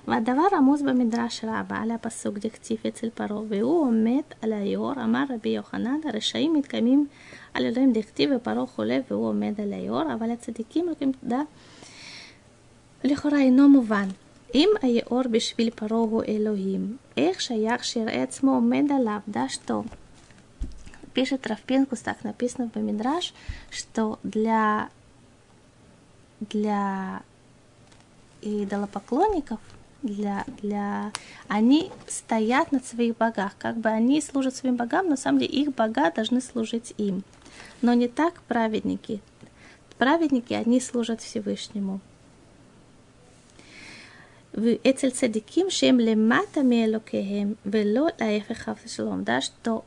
והדבר 0.07 0.47
רמוז 0.51 0.81
במדרש 0.81 1.43
רבה 1.43 1.75
על 1.77 1.91
הפסוק 1.91 2.37
דכתיב 2.37 2.77
אצל 2.87 3.09
פרעה 3.09 3.41
והוא 3.47 3.81
עומד 3.81 4.21
על 4.41 4.53
היאור 4.53 4.93
אמר 5.03 5.23
רבי 5.29 5.49
יוחנן 5.49 5.99
הרשעים 6.05 6.53
מתקיימים 6.53 7.07
על 7.53 7.65
אלוהים 7.65 7.93
דכתיב 7.93 8.29
ופרעה 8.35 8.65
חולה 8.65 8.99
והוא 9.11 9.29
עומד 9.29 9.61
על 9.61 9.73
היאור 9.73 10.13
אבל 10.13 10.31
הצדיקים 10.31 10.87
לוקחים 10.87 11.11
תודה 11.11 11.41
לכאורה 13.03 13.39
אינו 13.39 13.69
מובן 13.69 14.07
אם 14.55 14.69
היאור 14.81 15.21
בשביל 15.31 15.69
פרעה 15.69 15.99
הוא 15.99 16.23
אלוהים 16.27 16.97
איך 17.17 17.41
שייך 17.41 17.83
שיראה 17.83 18.23
עצמו 18.23 18.51
עומד 18.51 18.85
עליו 18.91 19.19
да 19.27 19.49
что 19.49 19.83
пишет 21.15 21.47
Рафпинкус, 21.47 21.99
так 21.99 22.23
написано 22.23 22.69
в 22.73 22.77
Мидраш, 22.77 23.33
что 23.69 24.19
для, 24.23 24.89
для 26.39 27.21
идолопоклонников 28.41 29.59
для, 30.03 30.45
для... 30.61 31.11
Они 31.47 31.91
стоят 32.07 32.71
на 32.71 32.79
своих 32.79 33.17
богах, 33.17 33.53
как 33.57 33.77
бы 33.77 33.89
они 33.89 34.21
служат 34.21 34.55
своим 34.55 34.75
богам, 34.75 35.05
но 35.05 35.11
на 35.11 35.17
самом 35.17 35.39
деле 35.39 35.51
их 35.51 35.75
бога 35.75 36.11
должны 36.11 36.41
служить 36.41 36.93
им. 36.97 37.23
Но 37.81 37.93
не 37.93 38.07
так 38.07 38.41
праведники. 38.43 39.21
Праведники, 39.97 40.53
они 40.53 40.79
служат 40.79 41.21
Всевышнему. 41.21 41.99
ואצל 44.53 45.09
צדיקים 45.09 45.69
שהם 45.69 45.99
למטה 45.99 46.63
מאלוקיהם 46.63 47.53
ולא 47.65 48.07
להפך 48.19 48.57
חס 48.57 48.75
ושלום, 48.85 49.23
да, 49.23 49.41
что 49.41 49.83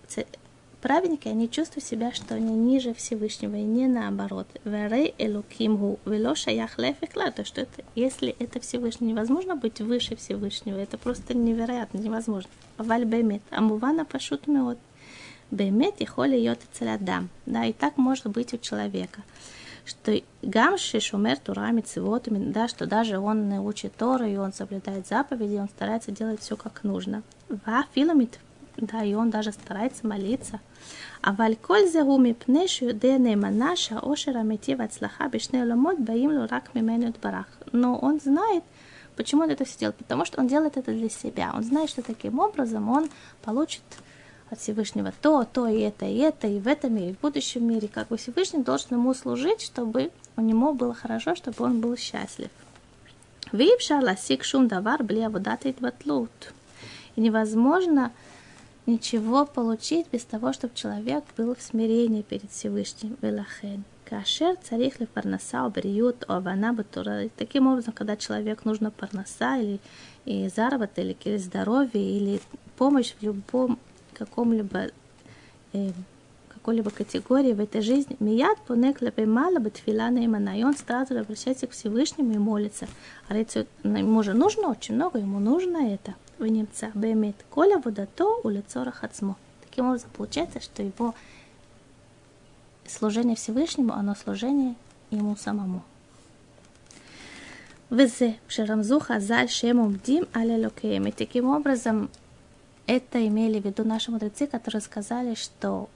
праведники, 0.81 1.27
они 1.27 1.49
чувствуют 1.49 1.85
себя, 1.85 2.11
что 2.13 2.35
они 2.35 2.53
ниже 2.53 2.93
Всевышнего, 2.93 3.55
и 3.55 3.63
не 3.63 3.87
наоборот. 3.87 4.47
Верей 4.63 5.13
элукимгу, 5.17 5.99
вело 6.05 6.35
шаях 6.35 6.77
лефекла, 6.77 7.31
то 7.31 7.45
что 7.45 7.61
это, 7.61 7.83
если 7.95 8.35
это 8.39 8.59
Всевышний, 8.59 9.09
невозможно 9.09 9.55
быть 9.55 9.81
выше 9.81 10.15
Всевышнего, 10.15 10.77
это 10.77 10.97
просто 10.97 11.33
невероятно, 11.33 11.97
невозможно. 11.97 12.49
Валь 12.77 13.05
бемет, 13.05 13.41
амувана 13.51 14.05
пашут 14.05 14.47
меот. 14.47 14.77
Бемет 15.51 15.99
и 15.99 16.05
холи 16.05 16.37
йот 16.37 16.59
адам. 16.81 17.29
Да, 17.45 17.65
и 17.65 17.73
так 17.73 17.97
может 17.97 18.27
быть 18.27 18.53
у 18.53 18.57
человека 18.57 19.23
что 19.89 20.21
гамши 20.43 20.99
шумер 20.99 21.37
тура 21.39 21.71
митцвот, 21.71 22.27
да, 22.29 22.67
что 22.67 22.85
даже 22.85 23.17
он 23.17 23.51
учит 23.53 23.95
Тору, 23.95 24.25
и 24.25 24.37
он 24.37 24.53
соблюдает 24.53 25.07
заповеди, 25.07 25.55
он 25.55 25.67
старается 25.67 26.11
делать 26.11 26.41
все 26.41 26.55
как 26.55 26.83
нужно. 26.83 27.23
Ва 27.49 27.85
филамит 27.93 28.39
да, 28.81 29.03
и 29.03 29.13
он 29.13 29.29
даже 29.29 29.51
старается 29.51 30.07
молиться. 30.07 30.59
А 31.21 31.33
вальколь 31.33 31.87
зегу 31.87 32.17
мипне 32.17 32.67
шюде 32.67 33.17
нейманаша 33.17 33.99
ошера 33.99 34.39
мети 34.39 34.75
вацлаха 34.75 35.27
бишне 35.27 35.63
ломот 35.63 35.99
баим 35.99 36.31
лурак 36.31 36.73
мименют 36.73 37.19
барах. 37.19 37.47
Но 37.71 37.97
он 37.97 38.19
знает, 38.19 38.63
почему 39.15 39.43
он 39.43 39.49
это 39.49 39.65
все 39.65 39.79
делает, 39.79 39.97
потому 39.97 40.25
что 40.25 40.39
он 40.39 40.47
делает 40.47 40.77
это 40.77 40.91
для 40.91 41.09
себя. 41.09 41.51
Он 41.53 41.63
знает, 41.63 41.89
что 41.89 42.01
таким 42.01 42.39
образом 42.39 42.89
он 42.89 43.09
получит 43.41 43.83
от 44.49 44.59
Всевышнего 44.59 45.13
то, 45.21 45.43
то 45.43 45.67
и 45.67 45.79
это, 45.81 46.05
и 46.05 46.17
это, 46.17 46.47
и 46.47 46.59
в 46.59 46.67
этом 46.67 46.95
мире, 46.95 47.11
и 47.11 47.13
в 47.13 47.19
будущем 47.19 47.67
мире. 47.67 47.87
Как 47.87 48.07
бы 48.07 48.17
Всевышний 48.17 48.63
должен 48.63 48.97
ему 48.97 49.13
служить, 49.13 49.61
чтобы 49.61 50.11
у 50.37 50.41
него 50.41 50.73
было 50.73 50.93
хорошо, 50.93 51.35
чтобы 51.35 51.65
он 51.65 51.81
был 51.81 51.95
счастлив. 51.97 52.49
Випша 53.51 53.99
ласик 53.99 54.43
шум 54.43 54.67
давар 54.67 55.03
бле 55.03 55.27
водатый 55.29 55.75
батлут. 55.79 56.53
И 57.15 57.21
невозможно 57.21 58.11
ничего 58.85 59.45
получить 59.45 60.07
без 60.11 60.23
того, 60.23 60.53
чтобы 60.53 60.75
человек 60.75 61.23
был 61.37 61.55
в 61.55 61.61
смирении 61.61 62.21
перед 62.21 62.51
Всевышним. 62.51 63.17
Велахен. 63.21 63.83
Кашер 64.05 64.55
царих 64.63 64.99
ли 64.99 65.05
парнаса 65.05 65.65
обриют 65.65 66.25
ована 66.27 66.73
батура. 66.73 67.29
Таким 67.37 67.67
образом, 67.67 67.93
когда 67.93 68.17
человек 68.17 68.65
нужно 68.65 68.89
парнаса 68.89 69.57
или 69.57 69.79
и 70.25 70.47
заработок, 70.47 70.97
или, 70.97 71.15
или 71.23 71.37
здоровье, 71.37 72.17
или 72.17 72.41
помощь 72.77 73.13
в 73.19 73.23
любом 73.23 73.79
каком-либо 74.13 74.87
э, 75.73 75.91
какой-либо 76.60 76.91
категории 76.91 77.54
в 77.54 77.60
этой 77.60 77.82
жизни, 77.82 78.15
мият 78.19 78.60
понек 78.67 79.02
лепеймала 79.02 79.60
бетфила 79.60 80.10
наимана, 80.10 80.60
и 80.60 80.63
он 80.63 80.76
сразу 80.76 81.13
же 81.13 81.22
обращается 81.22 81.67
к 81.67 81.72
Всевышнему 81.72 82.34
и 82.34 82.38
молится. 82.38 82.88
А 83.28 83.36
ему 83.36 84.24
же 84.24 84.34
нужно 84.34 84.69
очень 84.69 84.95
много, 84.95 85.19
ему 85.19 85.39
нужно 85.39 85.93
это. 85.93 86.15
В 86.38 86.45
немца 86.45 86.91
бемет 86.93 87.36
коля 87.50 87.78
вудато 87.80 88.28
у 88.43 88.50
лицо 88.50 88.84
рахацмо. 88.84 89.36
Таким 89.62 89.88
образом, 89.88 90.10
получается, 90.15 90.60
что 90.62 90.84
его 90.84 91.15
служение 92.86 93.36
Всевышнему, 93.36 93.93
оно 93.93 94.15
служение 94.15 94.76
ему 95.12 95.36
самому. 95.36 95.82
Везе 97.89 98.38
пшерамзу 98.48 99.00
хазаль 99.00 99.50
шем 99.50 99.80
умдим 99.80 100.28
алелокеем. 100.34 101.08
И 101.08 101.12
таким 101.12 101.48
образом, 101.50 102.10
это 102.86 103.26
имели 103.26 103.60
в 103.60 103.65
виду 103.65 103.84
наши 103.84 104.12
мудрецы, 104.12 104.48
которые 104.48 104.82
сказали, 104.82 105.36
что 105.36 105.89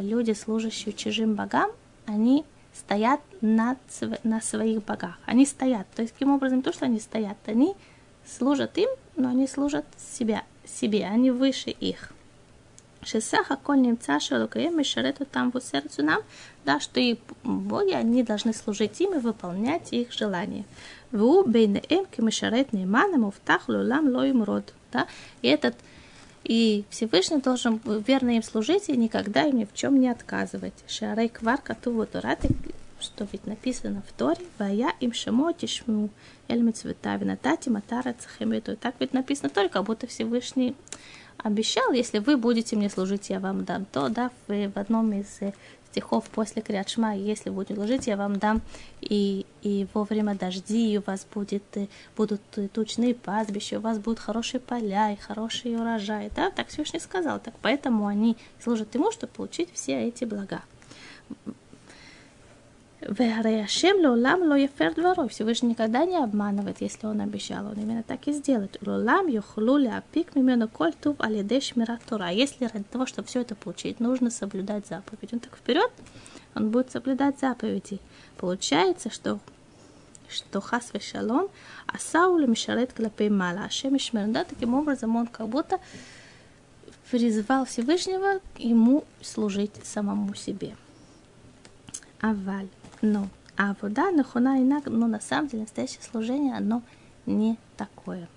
люди, 0.00 0.32
служащие 0.32 0.92
чужим 0.92 1.34
богам, 1.34 1.70
они 2.06 2.44
стоят 2.74 3.20
на, 3.40 3.76
на 4.24 4.40
своих 4.40 4.84
богах. 4.84 5.18
Они 5.26 5.46
стоят. 5.46 5.86
То 5.94 6.02
есть, 6.02 6.14
таким 6.14 6.32
образом, 6.32 6.62
то, 6.62 6.72
что 6.72 6.86
они 6.86 7.00
стоят, 7.00 7.36
они 7.46 7.74
служат 8.26 8.78
им, 8.78 8.88
но 9.16 9.28
они 9.28 9.46
служат 9.46 9.84
себя, 9.98 10.44
себе, 10.64 11.06
они 11.06 11.30
выше 11.30 11.70
их. 11.70 12.12
Шесаха 13.02 13.56
коль 13.56 13.80
немца 13.80 14.20
шелукаем 14.20 14.78
и 14.78 14.84
шарету 14.84 15.24
там 15.24 15.50
в 15.50 15.60
сердцу 15.60 16.04
нам, 16.04 16.20
да, 16.66 16.80
что 16.80 17.00
и 17.00 17.18
боги, 17.42 17.92
они 17.92 18.22
должны 18.22 18.52
служить 18.52 19.00
им 19.00 19.14
и 19.14 19.18
выполнять 19.18 19.92
их 19.92 20.12
желания. 20.12 20.64
Ву 21.10 21.42
бейнеем 21.44 22.04
кемешарет 22.06 22.74
нейманом 22.74 23.24
уфтах 23.24 23.68
лулам 23.68 24.08
лоим 24.08 24.42
род. 24.42 24.74
Да, 24.92 25.06
и 25.40 25.48
этот 25.48 25.76
и 26.50 26.84
Всевышний 26.90 27.40
должен 27.40 27.80
верно 27.84 28.30
им 28.30 28.42
служить 28.42 28.88
и 28.88 28.96
никогда 28.96 29.44
им 29.44 29.58
ни 29.58 29.64
в 29.64 29.72
чем 29.72 30.00
не 30.00 30.08
отказывать. 30.08 30.74
Шарей 30.88 31.28
квар 31.28 31.60
катуву 31.62 32.04
тураты, 32.06 32.48
что 32.98 33.24
ведь 33.30 33.46
написано 33.46 34.02
в 34.08 34.12
Торе, 34.18 34.44
«Вая 34.58 34.92
им 34.98 35.12
шамо 35.12 35.52
тишму 35.52 36.10
эль 36.48 36.60
митцвета 36.60 37.14
винатати 37.14 37.68
матара 37.68 38.16
цахемету». 38.18 38.76
Так 38.76 38.96
ведь 38.98 39.12
написано 39.12 39.48
Торе, 39.48 39.68
как 39.68 39.84
будто 39.84 40.08
Всевышний 40.08 40.74
обещал, 41.38 41.92
если 41.92 42.18
вы 42.18 42.36
будете 42.36 42.74
мне 42.74 42.90
служить, 42.90 43.30
я 43.30 43.38
вам 43.38 43.64
дам 43.64 43.84
то, 43.84 44.08
да, 44.08 44.32
в, 44.48 44.72
в 44.72 44.76
одном 44.76 45.12
из 45.12 45.28
э, 45.42 45.52
стихов 45.90 46.28
после 46.30 46.62
Криадшма, 46.62 47.16
если 47.16 47.50
будете 47.50 47.74
служить, 47.74 48.06
я 48.06 48.16
вам 48.16 48.38
дам 48.38 48.62
и, 49.00 49.46
и 49.62 49.86
во 49.92 50.04
время 50.04 50.34
дождей 50.34 50.98
у 50.98 51.02
вас 51.02 51.26
будет, 51.32 51.64
э, 51.74 51.88
будут 52.16 52.40
тучные 52.72 53.14
пастбища, 53.14 53.78
у 53.78 53.80
вас 53.80 53.98
будут 53.98 54.20
хорошие 54.20 54.60
поля 54.60 55.12
и 55.12 55.16
хороший 55.16 55.76
урожай, 55.76 56.30
да, 56.34 56.50
так 56.50 56.68
Всевышний 56.68 57.00
сказал, 57.00 57.40
так 57.40 57.54
поэтому 57.62 58.06
они 58.06 58.36
служат 58.62 58.94
ему, 58.94 59.10
чтобы 59.10 59.32
получить 59.32 59.70
все 59.72 60.08
эти 60.08 60.24
блага. 60.24 60.62
Вегаре 63.00 63.64
Ашем 63.64 63.96
лолам 64.04 64.42
ло 64.42 64.56
ефер 64.56 64.94
дворой. 64.94 65.30
Всевышний 65.30 65.70
никогда 65.70 66.04
не 66.04 66.18
обманывает, 66.18 66.82
если 66.82 67.06
он 67.06 67.22
обещал, 67.22 67.66
он 67.66 67.74
именно 67.74 68.02
так 68.02 68.28
и 68.28 68.32
сделает. 68.32 68.76
Лолам 68.84 69.26
юхлу 69.26 69.76
апик 69.88 70.34
мимену 70.34 70.68
коль 70.68 70.92
тув 70.92 71.16
алидеш 71.18 71.76
миратура. 71.76 72.24
А 72.24 72.32
если 72.32 72.66
ради 72.66 72.84
того, 72.84 73.06
чтобы 73.06 73.26
все 73.26 73.40
это 73.40 73.54
получить, 73.54 74.00
нужно 74.00 74.30
соблюдать 74.30 74.86
заповедь. 74.86 75.32
Он 75.32 75.40
так 75.40 75.56
вперед, 75.56 75.90
он 76.54 76.70
будет 76.70 76.90
соблюдать 76.90 77.40
заповеди. 77.40 78.00
Получается, 78.36 79.08
что 79.10 79.40
что 80.28 80.60
хас 80.60 80.92
шалом, 81.00 81.48
а 81.86 81.98
Сауль 81.98 82.46
мишарет 82.46 82.92
клапей 82.92 83.30
мала, 83.30 83.64
Ашем. 83.64 83.96
Да, 84.32 84.44
таким 84.44 84.74
образом 84.74 85.16
он 85.16 85.26
как 85.26 85.48
будто 85.48 85.78
призвал 87.10 87.64
Всевышнего 87.64 88.40
ему 88.58 89.04
служить 89.22 89.72
самому 89.82 90.34
себе. 90.34 90.76
Аваль. 92.20 92.68
Но. 93.02 93.28
А 93.56 93.74
вода 93.80 94.10
нахуна 94.10 94.58
инак, 94.58 94.86
но 94.86 95.06
на 95.06 95.20
самом 95.20 95.48
деле 95.48 95.62
настоящее 95.62 96.02
служение, 96.02 96.56
оно 96.56 96.82
не 97.26 97.58
такое. 97.76 98.28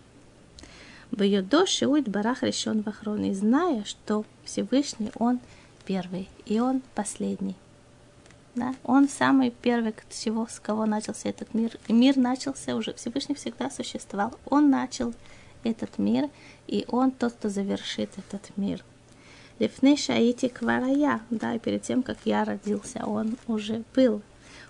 Бьёдо 1.12 1.66
шиуит 1.66 2.10
барах 2.10 2.44
решен 2.44 2.82
в 2.82 2.88
охране, 2.88 3.34
зная, 3.34 3.84
что 3.84 4.26
Всевышний, 4.44 5.12
Он 5.16 5.40
первый, 5.86 6.28
и 6.46 6.60
Он 6.60 6.82
последний. 6.96 7.56
Да? 8.56 8.76
Он 8.84 9.08
самый 9.08 9.52
первый, 9.52 9.94
всего, 10.10 10.48
с 10.50 10.60
кого 10.60 10.86
начался 10.86 11.30
этот 11.30 11.54
мир. 11.54 11.78
И 11.88 11.94
мир 11.94 12.18
начался 12.18 12.76
уже, 12.76 12.94
Всевышний 12.94 13.36
всегда 13.36 13.70
существовал. 13.70 14.34
Он 14.46 14.70
начал 14.70 15.14
этот 15.64 15.98
мир, 15.98 16.30
и 16.68 16.86
Он 16.88 17.12
тот, 17.12 17.34
кто 17.34 17.50
завершит 17.50 18.10
этот 18.18 18.56
мир. 18.58 18.84
Лифней 19.60 19.98
шаити 19.98 20.50
кварая, 20.50 21.22
да, 21.30 21.56
и 21.56 21.60
перед 21.60 21.84
тем, 21.84 22.04
как 22.04 22.18
я 22.26 22.44
родился, 22.44 23.06
Он 23.06 23.38
уже 23.48 23.84
был 23.96 24.22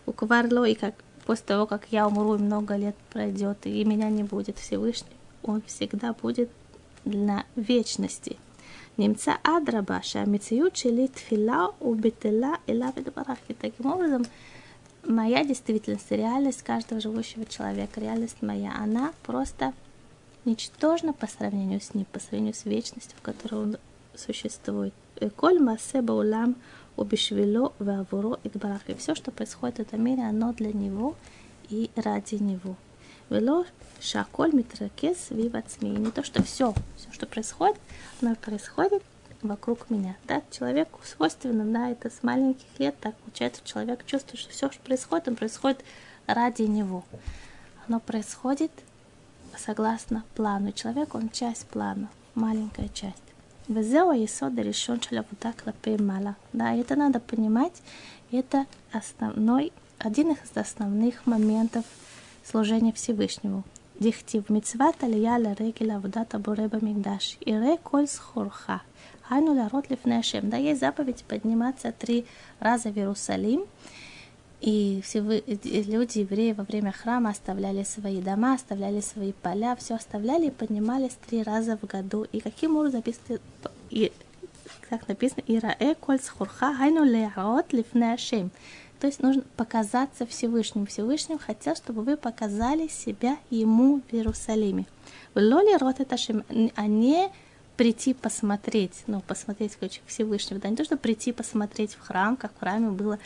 у 0.05 0.11
Кварло, 0.11 0.65
и 0.65 0.75
как 0.75 0.95
после 1.25 1.45
того, 1.45 1.65
как 1.65 1.87
я 1.91 2.07
умру, 2.07 2.35
и 2.35 2.39
много 2.39 2.75
лет 2.75 2.95
пройдет, 3.11 3.65
и 3.65 3.83
меня 3.85 4.09
не 4.09 4.23
будет 4.23 4.57
Всевышний, 4.57 5.15
он 5.43 5.61
всегда 5.65 6.13
будет 6.13 6.49
на 7.05 7.45
вечности. 7.55 8.37
Немца 8.95 9.37
Адраба, 9.43 10.01
Шамициют 10.03 10.77
Шили 10.77 11.07
Тфила 11.07 11.73
Убетела 11.79 12.59
Эла 12.67 12.93
И 13.47 13.53
таким 13.53 13.87
образом, 13.87 14.23
моя 15.03 15.43
действительность, 15.43 16.11
реальность 16.11 16.61
каждого 16.61 17.01
живущего 17.01 17.45
человека, 17.45 17.99
реальность 17.99 18.41
моя, 18.41 18.71
она 18.79 19.13
просто 19.23 19.73
ничтожна 20.45 21.13
по 21.13 21.25
сравнению 21.25 21.81
с 21.81 21.95
ним, 21.95 22.05
по 22.11 22.19
сравнению 22.19 22.53
с 22.53 22.65
вечностью, 22.65 23.17
в 23.17 23.21
которой 23.21 23.63
он 23.63 23.77
существует. 24.15 24.93
Э, 25.15 25.29
Коль 25.29 25.59
Масе 25.59 26.01
Баулам 26.01 26.55
убишвило 26.95 27.73
вавуро 27.79 28.39
идбарах. 28.43 28.81
И 28.87 28.93
все, 28.95 29.15
что 29.15 29.31
происходит 29.31 29.77
в 29.77 29.79
этом 29.81 30.03
мире, 30.03 30.23
оно 30.23 30.53
для 30.53 30.71
него 30.71 31.15
и 31.69 31.89
ради 31.95 32.35
него. 32.35 32.75
Вело 33.29 33.65
шаколь 33.99 34.53
митракес 34.53 35.29
вивацми. 35.29 35.89
Не 35.89 36.11
то, 36.11 36.23
что 36.23 36.43
все, 36.43 36.73
все, 36.97 37.11
что 37.11 37.25
происходит, 37.25 37.77
оно 38.21 38.35
происходит 38.35 39.01
вокруг 39.41 39.89
меня. 39.89 40.15
Да, 40.27 40.41
человеку 40.51 40.99
свойственно, 41.03 41.65
да, 41.65 41.89
это 41.89 42.09
с 42.09 42.23
маленьких 42.23 42.67
лет 42.79 42.95
так 42.99 43.15
получается, 43.17 43.61
человек 43.63 44.05
чувствует, 44.05 44.39
что 44.39 44.51
все, 44.51 44.71
что 44.71 44.81
происходит, 44.81 45.27
он 45.27 45.35
происходит 45.35 45.83
ради 46.27 46.63
него. 46.63 47.03
Оно 47.87 47.99
происходит 47.99 48.71
согласно 49.57 50.23
плану. 50.35 50.71
Человек, 50.71 51.15
он 51.15 51.29
часть 51.29 51.67
плана, 51.67 52.09
маленькая 52.35 52.89
часть. 52.89 53.22
Везео 53.67 54.11
Исода 54.25 54.61
решен 54.61 55.01
шалявуда 55.01 55.53
мала. 56.03 56.35
Да, 56.51 56.73
это 56.73 56.95
надо 56.95 57.21
понимать. 57.21 57.81
Это 58.31 58.65
основной, 58.91 59.71
один 59.99 60.31
из 60.31 60.57
основных 60.57 61.25
моментов 61.25 61.85
служения 62.43 62.91
Всевышнему. 62.91 63.63
Дихтив 63.99 64.49
мицват 64.49 65.01
алияля 65.01 65.55
регеля 65.57 65.99
вудата 65.99 66.39
буреба 66.39 66.79
мигдаш. 66.81 67.37
И 67.39 67.53
реколь 67.53 68.07
схорха. 68.07 68.81
Айну 69.29 69.53
ларот 69.53 69.89
лифнешем. 69.89 70.49
Да, 70.49 70.57
есть 70.57 70.81
заповедь 70.81 71.23
подниматься 71.23 71.93
три 71.93 72.25
раза 72.59 72.89
в 72.89 72.97
Иерусалим 72.97 73.63
и 74.63 75.01
все 75.03 75.21
вы, 75.21 75.43
люди, 75.45 76.19
евреи 76.19 76.53
во 76.53 76.63
время 76.63 76.93
храма 76.93 77.31
оставляли 77.31 77.83
свои 77.83 78.21
дома, 78.21 78.53
оставляли 78.53 79.01
свои 79.01 79.33
поля, 79.33 79.75
все 79.75 79.95
оставляли 79.95 80.47
и 80.47 80.51
поднимались 80.51 81.17
три 81.27 81.43
раза 81.43 81.75
в 81.75 81.85
году. 81.85 82.25
И 82.31 82.39
каким 82.39 82.77
образом 82.77 82.99
написано, 82.99 83.39
и, 83.89 84.13
как 84.89 85.05
написано, 85.09 85.43
«Ираэ 85.47 85.95
коль 85.95 86.21
схурха 86.21 86.73
хайну 86.75 87.03
леаот 87.03 87.73
лифне 87.73 88.13
ашем». 88.13 88.51
То 89.01 89.07
есть 89.07 89.21
нужно 89.21 89.43
показаться 89.57 90.25
Всевышним. 90.25 90.85
Всевышним 90.85 91.39
хотел, 91.39 91.75
чтобы 91.75 92.01
вы 92.01 92.15
показали 92.15 92.87
себя 92.87 93.37
Ему 93.49 93.99
в 93.99 94.13
Иерусалиме. 94.13 94.85
В 95.33 95.39
лоли 95.39 95.77
рот 95.77 95.99
это 95.99 96.15
а 96.75 96.87
не 96.87 97.29
прийти 97.75 98.13
посмотреть, 98.13 99.03
ну, 99.07 99.19
посмотреть, 99.19 99.75
короче, 99.77 99.99
Всевышнего, 100.05 100.61
да, 100.61 100.69
не 100.69 100.77
то, 100.77 100.85
что 100.85 100.95
прийти 100.95 101.33
посмотреть 101.33 101.95
в 101.95 101.99
храм, 101.99 102.37
как 102.37 102.53
в 102.53 102.59
храме 102.59 102.91
было, 102.91 103.19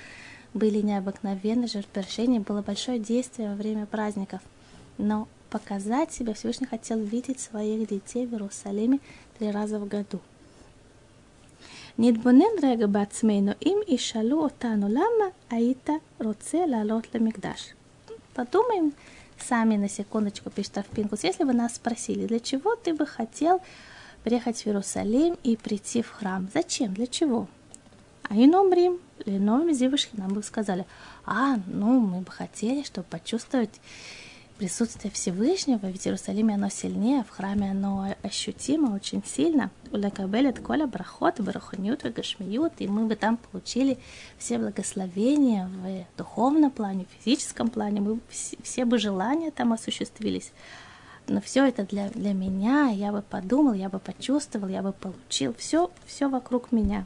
были 0.55 0.81
необыкновенные 0.81 1.69
жертвоприношения, 1.69 2.41
было 2.41 2.63
большое 2.63 2.99
действие 2.99 3.51
во 3.51 3.55
время 3.55 3.87
праздников, 3.87 4.41
но 4.99 5.29
показать 5.51 6.13
себя 6.13 6.35
Всевышний 6.35 6.67
хотел 6.67 6.99
видеть 6.99 7.41
своих 7.41 7.89
детей 7.89 8.27
в 8.27 8.33
Иерусалиме 8.33 9.01
три 9.39 9.51
раза 9.51 9.79
в 9.79 9.87
году. 9.89 10.21
נתבונן 11.99 12.45
רגע 12.63 12.87
בעצמנו, 12.87 13.53
אם 13.67 13.79
ישאלו 13.89 14.43
אותנו 14.43 14.89
למה 14.89 15.25
היית 15.51 15.89
רוצה 16.21 16.67
לעלות 16.67 17.15
למקדש. 17.15 17.75
Подумаем 18.35 18.95
сами 19.39 19.77
на 19.77 19.91
секундочку, 19.91 20.49
пишет 20.49 20.79
Равпинкус, 20.79 21.23
если 21.23 21.45
бы 21.45 21.53
нас 21.53 21.75
спросили, 21.75 22.27
для 22.27 22.41
чего 22.41 22.77
ты 22.77 22.95
бы 22.95 23.05
хотел 23.05 23.61
приехать 24.25 24.63
в 24.63 24.67
Иерусалим 24.67 25.37
и 25.43 25.57
прийти 25.57 26.01
в 26.01 26.11
храм? 26.11 26.49
Зачем? 26.55 26.95
Для 26.95 27.07
чего? 27.07 27.47
А 28.23 28.35
и 28.35 28.47
новыми 29.26 29.74
девушки 29.74 30.12
нам 30.14 30.34
бы 30.34 30.44
сказали, 30.44 30.86
а, 31.26 31.58
ну, 31.68 32.00
мы 32.00 32.22
бы 32.22 32.32
хотели, 32.32 32.84
чтобы 32.84 33.08
почувствовать 33.10 33.80
присутствие 34.58 35.12
Всевышнего, 35.12 35.86
ведь 35.86 36.02
в 36.02 36.06
Иерусалиме 36.08 36.56
оно 36.56 36.70
сильнее, 36.70 37.24
в 37.24 37.30
храме 37.30 37.72
оно 37.72 38.16
ощутимо 38.24 38.94
очень 38.96 39.24
сильно. 39.24 39.70
Улякабелет 39.92 40.60
коля 40.60 40.88
брахот, 40.88 41.40
барахонют, 41.40 42.04
гашмиют, 42.04 42.74
и 42.80 42.88
мы 42.88 43.06
бы 43.06 43.16
там 43.16 43.38
получили 43.38 43.98
все 44.38 44.58
благословения 44.58 45.68
в 45.68 46.18
духовном 46.18 46.72
плане, 46.72 47.06
в 47.06 47.24
физическом 47.24 47.70
плане, 47.70 48.02
мы, 48.02 48.20
все 48.30 48.86
бы 48.86 48.98
желания 48.98 49.52
там 49.52 49.74
осуществились. 49.74 50.52
Но 51.28 51.42
все 51.42 51.66
это 51.66 51.84
для, 51.84 52.10
для 52.10 52.34
меня, 52.34 52.88
я 52.90 53.12
бы 53.12 53.22
подумал, 53.22 53.74
я 53.74 53.90
бы 53.90 54.00
почувствовал, 54.00 54.70
я 54.70 54.82
бы 54.82 54.94
получил, 54.94 55.54
все, 55.58 55.92
все 56.06 56.30
вокруг 56.30 56.72
меня. 56.72 57.06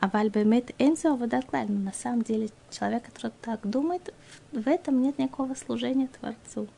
А 0.00 0.08
вальбемет 0.08 0.72
энзо 0.78 1.14
водоклаль. 1.16 1.70
Но 1.70 1.78
на 1.78 1.92
самом 1.92 2.22
деле 2.22 2.50
человек, 2.70 3.04
который 3.04 3.32
так 3.40 3.60
думает, 3.68 4.12
в 4.52 4.68
этом 4.68 5.02
нет 5.02 5.18
никакого 5.18 5.54
служения 5.54 6.08
Творцу. 6.08 6.68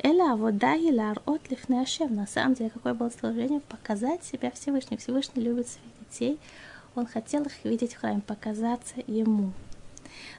Эля 0.00 0.36
вода 0.36 0.76
и 0.76 0.96
от 0.96 1.50
лифне 1.50 1.80
ашем. 1.80 2.14
На 2.14 2.26
самом 2.26 2.54
деле, 2.54 2.70
какое 2.70 2.94
было 2.94 3.10
служение? 3.10 3.60
Показать 3.60 4.24
себя 4.24 4.50
Всевышнему. 4.50 4.98
Всевышний 4.98 5.42
любит 5.42 5.68
своих 5.68 5.92
детей. 6.08 6.38
Он 6.94 7.06
хотел 7.06 7.42
их 7.42 7.64
видеть 7.64 7.94
в 7.94 8.00
храме, 8.00 8.20
показаться 8.20 8.94
ему. 9.06 9.52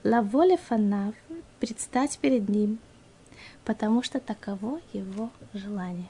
Лаволе 0.04 0.58
фанав, 0.58 1.14
предстать 1.60 2.18
перед 2.20 2.50
ним, 2.50 2.80
потому 3.66 4.02
что 4.02 4.20
таково 4.20 4.82
его 4.94 5.30
желание 5.54 6.10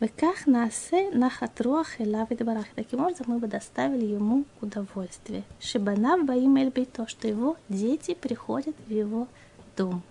Веках 0.00 0.46
насе 0.46 1.10
нахатруах 1.10 2.00
элав 2.00 2.28
барах. 2.30 2.66
Таким 2.74 3.00
образом, 3.00 3.26
мы 3.28 3.38
бы 3.38 3.46
доставили 3.46 4.04
ему 4.04 4.44
удовольствие. 4.60 5.44
Шибанав 5.60 6.24
баим 6.24 6.56
эль 6.56 6.70
то, 6.70 7.06
что 7.06 7.28
его 7.28 7.56
дети 7.68 8.14
приходят 8.14 8.76
в 8.86 8.90
его 8.90 9.28
дом. 9.76 10.02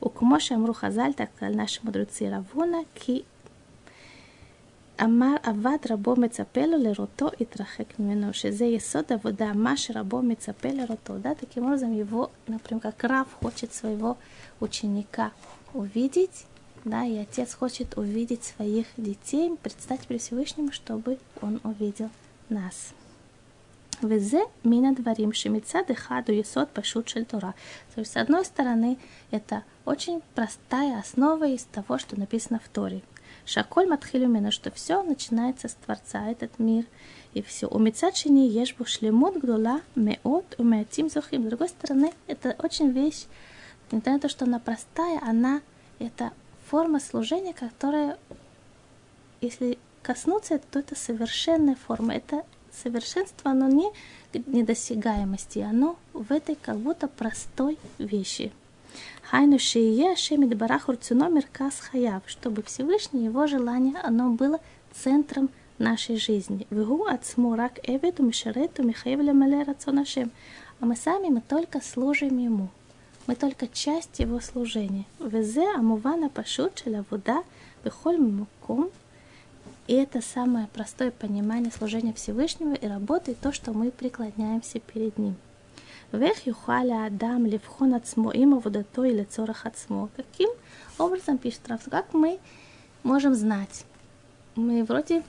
У 0.00 0.08
Кумоша 0.08 0.54
Амру 0.54 0.72
Хазаль, 0.72 1.14
так 1.14 1.30
сказали 1.34 1.56
наши 1.56 1.80
мудрецы 1.82 2.28
Равуна, 2.28 2.84
ки 2.94 3.24
אמר 5.04 5.34
עבד 5.42 5.78
רבו 5.90 6.14
מצפה 6.16 6.66
לו 6.66 6.78
לראותו 6.78 7.28
התרחק 7.40 7.98
ממנו, 7.98 8.34
שזה 8.34 8.64
יסוד 8.64 9.04
עבודה, 9.12 9.52
מה 9.52 9.76
שרבו 9.76 10.22
מצפה 10.22 10.68
לראותו. 10.68 11.18
Да, 11.18 11.34
таким 11.34 11.66
образом 11.66 11.92
его, 11.92 12.30
например, 12.46 12.82
как 12.82 13.04
Рав 13.04 13.28
хочет 13.40 13.72
своего 13.72 14.16
ученика 14.60 15.30
увидеть, 15.72 16.46
да, 16.83 17.05
и 17.05 17.17
отец 17.17 17.53
хочет 17.53 17.97
увидеть 17.97 18.43
своих 18.43 18.87
детей, 18.97 19.55
предстать 19.61 20.05
перед 20.07 20.21
Всевышним, 20.21 20.71
чтобы 20.71 21.17
он 21.41 21.59
увидел 21.63 22.09
нас. 22.49 22.93
Везе 24.01 24.43
мина 24.63 24.93
дворим 24.93 25.33
шемица 25.33 25.83
дехаду 25.85 26.33
есот 26.33 26.69
пашут 26.71 27.09
шель 27.09 27.25
Тора. 27.25 27.53
То 27.93 28.01
есть, 28.01 28.11
с 28.11 28.17
одной 28.17 28.43
стороны, 28.43 28.97
это 29.31 29.63
очень 29.85 30.21
простая 30.35 30.99
основа 30.99 31.47
из 31.47 31.63
того, 31.63 31.97
что 31.97 32.19
написано 32.19 32.59
в 32.59 32.67
Торе. 32.67 33.01
Шаколь 33.45 33.87
матхилюмина, 33.87 34.51
что 34.51 34.71
все 34.71 35.03
начинается 35.03 35.67
с 35.67 35.73
Творца, 35.73 36.29
этот 36.29 36.59
мир, 36.59 36.85
и 37.33 37.41
все. 37.41 37.67
У 37.67 37.79
Мицачини 37.79 38.47
ешбу 38.47 38.85
шлемут 38.85 39.37
гдула 39.37 39.81
меот 39.95 40.55
умеатим 40.57 41.09
зухим. 41.09 41.43
С 41.43 41.47
другой 41.47 41.69
стороны, 41.69 42.13
это 42.27 42.55
очень 42.59 42.91
вещь, 42.91 43.25
на 43.91 44.19
то, 44.19 44.29
что 44.29 44.45
она 44.45 44.59
простая, 44.59 45.19
она 45.21 45.61
это 45.99 46.31
форма 46.73 46.99
служения, 46.99 47.53
которая, 47.53 48.17
если 49.41 49.77
коснуться, 50.01 50.59
то 50.71 50.79
это 50.79 50.95
совершенная 50.95 51.75
форма. 51.75 52.15
Это 52.15 52.43
совершенство, 52.71 53.51
оно 53.51 53.67
не 53.67 53.91
недосягаемости, 54.33 55.59
оно 55.59 55.97
в 56.13 56.31
этой 56.31 56.55
как 56.55 56.77
будто 56.77 57.07
простой 57.07 57.77
вещи. 57.99 58.51
Хайну 59.21 59.59
шие 59.59 60.15
шемид 60.15 60.57
барах 60.57 60.89
урцуно 60.89 61.29
меркас 61.29 61.79
хаяв, 61.79 62.23
чтобы 62.25 62.63
Всевышний 62.63 63.25
его 63.25 63.45
желание, 63.45 63.99
оно 64.01 64.31
было 64.31 64.59
центром 64.95 65.51
нашей 65.77 66.17
жизни. 66.17 66.65
Вегу 66.71 67.05
от 67.05 67.23
смурак 67.23 67.73
эведу 67.83 68.23
мишарету 68.23 68.81
михаевля 68.81 69.33
мале 69.33 69.61
рацонашем. 69.61 70.31
А 70.79 70.87
мы 70.87 70.95
сами, 70.95 71.27
мы 71.27 71.41
только 71.41 71.81
служим 71.81 72.39
ему. 72.39 72.69
Мы 73.25 73.35
только 73.35 73.67
часть 73.67 74.19
его 74.19 74.41
служения. 74.41 75.05
Везе 75.19 75.67
амувана 75.75 76.29
пашут 76.29 76.79
шелавуда 76.79 77.43
бехоль 77.83 78.17
мукум. 78.17 78.89
И 79.87 79.93
это 79.93 80.21
самое 80.21 80.67
простое 80.67 81.11
понимание 81.11 81.71
служения 81.71 82.13
Всевышнего 82.13 82.73
и 82.73 82.87
работы, 82.87 83.35
то, 83.35 83.51
что 83.51 83.71
мы 83.73 83.91
преклоняемся 83.91 84.79
перед 84.79 85.17
ним. 85.17 85.35
Вех 86.11 86.45
юхаля 86.45 87.05
адам 87.05 87.45
левхон 87.45 87.93
ацмо 87.95 88.31
им 88.31 88.53
авудато 88.53 89.03
или 89.05 89.23
цорах 89.23 89.65
ацмо. 89.65 90.09
Каким 90.15 90.49
образом, 90.97 91.37
пишет 91.37 91.67
Раф, 91.67 91.81
как 91.89 92.13
мы 92.13 92.39
можем 93.03 93.35
знать? 93.35 93.85
Мы 94.55 94.83
вроде 94.83 95.23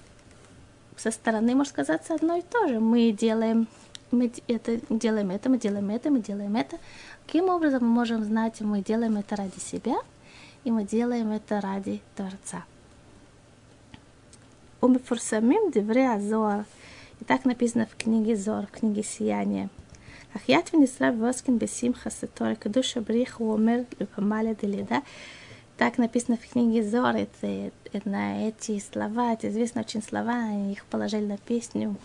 со 0.96 1.10
стороны, 1.10 1.54
может 1.54 1.72
сказаться, 1.72 2.14
одно 2.14 2.36
и 2.36 2.42
то 2.42 2.68
же. 2.68 2.80
Мы 2.80 3.12
делаем 3.12 3.66
мы 4.14 4.32
это 4.48 4.80
делаем 4.90 5.30
это, 5.30 5.48
мы 5.48 5.58
делаем 5.58 5.90
это, 5.90 6.10
мы 6.10 6.20
делаем 6.20 6.56
это. 6.56 6.78
Каким 7.26 7.48
образом 7.48 7.82
мы 7.82 7.88
можем 7.88 8.24
знать, 8.24 8.60
мы 8.60 8.82
делаем 8.82 9.16
это 9.16 9.36
ради 9.36 9.58
себя, 9.58 9.96
и 10.64 10.70
мы 10.70 10.84
делаем 10.84 11.30
это 11.30 11.60
ради 11.60 12.00
Творца. 12.16 12.64
Умифурсамим 14.80 15.70
девре 15.70 16.10
Азор. 16.10 16.64
И 17.20 17.24
так 17.24 17.44
написано 17.44 17.86
в 17.86 17.96
книге 17.96 18.36
Зор, 18.36 18.66
в 18.66 18.70
книге 18.70 19.02
Сияния. 19.02 19.68
Ахьят 20.34 20.72
венесра 20.72 21.12
воскин 21.12 21.58
бесим 21.58 21.94
хасатор, 21.94 22.56
кадуша 22.56 23.00
брих 23.00 23.40
умер 23.40 23.86
люпамаля 23.98 24.54
делида. 24.54 25.02
Так 25.76 25.96
написано 25.98 26.36
в 26.36 26.52
книге 26.52 26.82
Зор, 26.82 27.14
это, 27.14 27.72
это, 27.92 28.08
на 28.08 28.48
эти 28.48 28.78
слова, 28.80 29.32
это 29.32 29.48
известно 29.48 29.82
очень 29.82 30.02
слова, 30.02 30.50
их 30.70 30.84
положили 30.86 31.24
на 31.26 31.38
песню, 31.38 31.96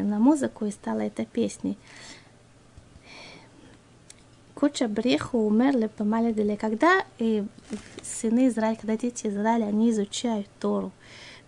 на 0.00 0.18
музыку, 0.18 0.64
и 0.64 0.70
стала 0.70 1.00
эта 1.00 1.24
песней. 1.24 1.76
Куча 4.54 4.86
бреху 4.86 5.38
умерли 5.38 5.88
помаледили. 5.88 6.54
Когда 6.54 7.04
и 7.18 7.44
сыны 8.02 8.48
Израиля, 8.48 8.76
когда 8.76 8.96
дети 8.96 9.26
Израиля, 9.26 9.64
они 9.66 9.90
изучают 9.90 10.46
Тору, 10.60 10.92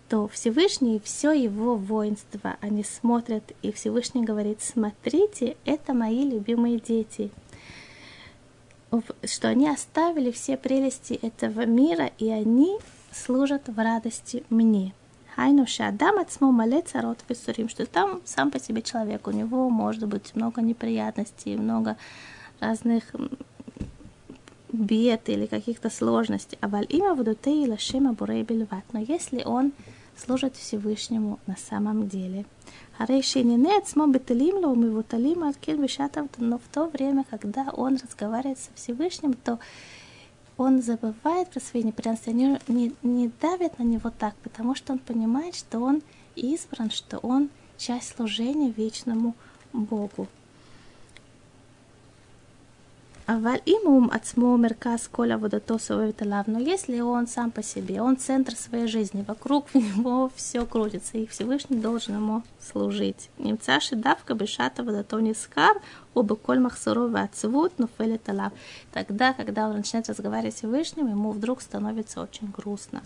то 0.09 0.27
Всевышний 0.27 1.01
все 1.03 1.31
его 1.31 1.75
воинство, 1.75 2.57
они 2.61 2.83
смотрят, 2.83 3.53
и 3.61 3.71
Всевышний 3.71 4.23
говорит, 4.23 4.61
смотрите, 4.61 5.57
это 5.65 5.93
мои 5.93 6.29
любимые 6.29 6.79
дети, 6.79 7.31
что 9.23 9.47
они 9.47 9.67
оставили 9.67 10.31
все 10.31 10.57
прелести 10.57 11.13
этого 11.13 11.65
мира, 11.65 12.11
и 12.19 12.29
они 12.29 12.77
служат 13.11 13.67
в 13.67 13.77
радости 13.77 14.43
мне. 14.49 14.93
Хайну 15.35 15.67
Шадам 15.67 16.17
Ацмо 16.17 16.51
Мале 16.51 16.81
Царот 16.81 17.19
Висурим, 17.27 17.67
что 17.67 17.85
там 17.85 18.21
сам 18.23 18.51
по 18.51 18.59
себе 18.59 18.81
человек, 18.81 19.27
у 19.27 19.31
него 19.31 19.69
может 19.69 20.07
быть 20.07 20.33
много 20.35 20.61
неприятностей, 20.61 21.57
много 21.57 21.97
разных 22.61 23.03
бед 24.71 25.27
или 25.27 25.45
каких-то 25.45 25.89
сложностей. 25.89 26.57
А 26.61 26.67
валь 26.69 26.87
има 26.89 27.13
вудутей 27.13 27.67
лашема 27.67 28.13
бурей 28.13 28.43
бельват. 28.43 28.85
Но 28.93 28.99
если 28.99 29.43
он 29.43 29.73
служит 30.15 30.55
Всевышнему 30.55 31.39
на 31.47 31.57
самом 31.57 32.07
деле. 32.07 32.45
Вишатав, 35.73 36.27
но 36.37 36.57
в 36.57 36.73
то 36.73 36.87
время, 36.87 37.25
когда 37.29 37.69
он 37.73 37.97
разговаривает 37.97 38.59
со 38.59 38.69
Всевышним, 38.75 39.33
то 39.33 39.59
он 40.57 40.81
забывает 40.81 41.49
про 41.49 41.59
свои 41.59 41.83
неприятности, 41.83 42.29
они 42.29 42.57
не, 42.67 42.93
не 43.03 43.31
давят 43.41 43.79
на 43.79 43.83
него 43.83 44.11
так, 44.17 44.35
потому 44.37 44.75
что 44.75 44.93
он 44.93 44.99
понимает, 44.99 45.55
что 45.55 45.79
он 45.79 46.01
избран, 46.35 46.91
что 46.91 47.17
он 47.19 47.49
часть 47.77 48.15
служения 48.15 48.71
вечному 48.71 49.35
Богу. 49.73 50.27
Аваль 53.27 53.61
имум 53.65 54.11
ацмо 54.13 54.55
мерказ 54.55 55.07
коля 55.07 55.39
водотосовый 55.39 56.13
талав. 56.13 56.45
Но 56.45 56.59
если 56.59 56.99
он 56.99 57.25
сам 57.25 57.49
по 57.49 57.63
себе, 57.63 57.99
он 57.99 58.17
центр 58.17 58.55
своей 58.55 58.85
жизни, 58.85 59.25
вокруг 59.27 59.65
него 59.73 60.31
все 60.35 60.63
крутится, 60.63 61.17
и 61.17 61.25
Всевышний 61.25 61.77
должен 61.77 62.17
ему 62.17 62.43
служить. 62.61 63.31
Немцаши 63.39 63.95
давка 63.95 64.35
бешата 64.35 64.83
водотони 64.83 65.33
скар, 65.33 65.81
оба 66.13 66.35
коль 66.35 66.59
махсурова 66.59 67.21
отцвут, 67.21 67.73
но 67.79 67.89
фели 67.97 68.17
талав. 68.17 68.53
Тогда, 68.93 69.33
когда 69.33 69.69
он 69.69 69.77
начинает 69.77 70.07
разговаривать 70.07 70.53
с 70.53 70.57
Всевышним, 70.57 71.07
ему 71.07 71.31
вдруг 71.31 71.63
становится 71.63 72.21
очень 72.21 72.51
грустно. 72.55 73.01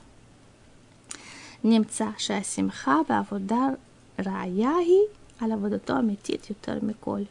Немца 1.63 2.13
шасимха 2.17 3.05
баводар 3.05 3.79
раяги, 4.17 5.07
аля 5.39 5.55
водото 5.55 5.97
аметит 5.97 6.49
ютер 6.49 6.83
миколь. 6.83 7.27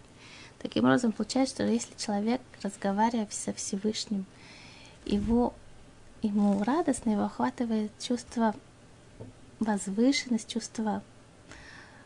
Таким 0.59 0.85
образом, 0.85 1.13
получается, 1.13 1.55
что 1.55 1.67
если 1.67 1.95
человек, 1.97 2.41
разговаривая 2.63 3.29
со 3.31 3.53
Всевышним, 3.53 4.27
его, 5.05 5.55
ему 6.21 6.63
радостно, 6.65 7.11
его 7.11 7.25
охватывает 7.25 7.93
чувство 8.01 8.55
возвышенности, 9.61 10.53
чувство 10.53 11.03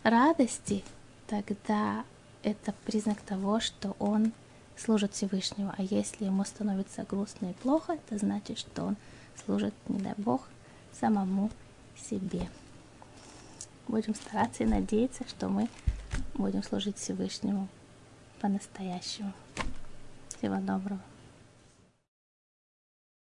радости, 0.03 0.85
тогда 1.27 2.05
это 2.43 2.75
признак 2.85 3.21
того, 3.23 3.61
что 3.61 3.97
он 3.99 4.33
служит 4.77 5.15
Всевышнему. 5.15 5.73
А 5.77 5.83
если 5.83 6.27
ему 6.27 6.45
становится 6.45 7.05
грустно 7.05 7.51
и 7.51 7.55
плохо, 7.55 7.95
это 7.95 8.19
значит, 8.19 8.59
что 8.59 8.85
он 8.85 8.97
служит, 9.45 9.75
не 9.89 9.99
дай 9.99 10.15
Бог, 10.17 10.49
самому 10.93 11.51
себе. 11.97 12.49
Будем 13.89 14.15
стараться 14.15 14.63
и 14.65 14.67
надеяться, 14.67 15.27
что 15.27 15.49
мы 15.49 15.69
будем 16.35 16.63
служить 16.63 16.99
Всевышнему 16.99 17.69
по-настоящему. 18.43 19.33
Всего 20.37 20.57
доброго. 20.57 21.12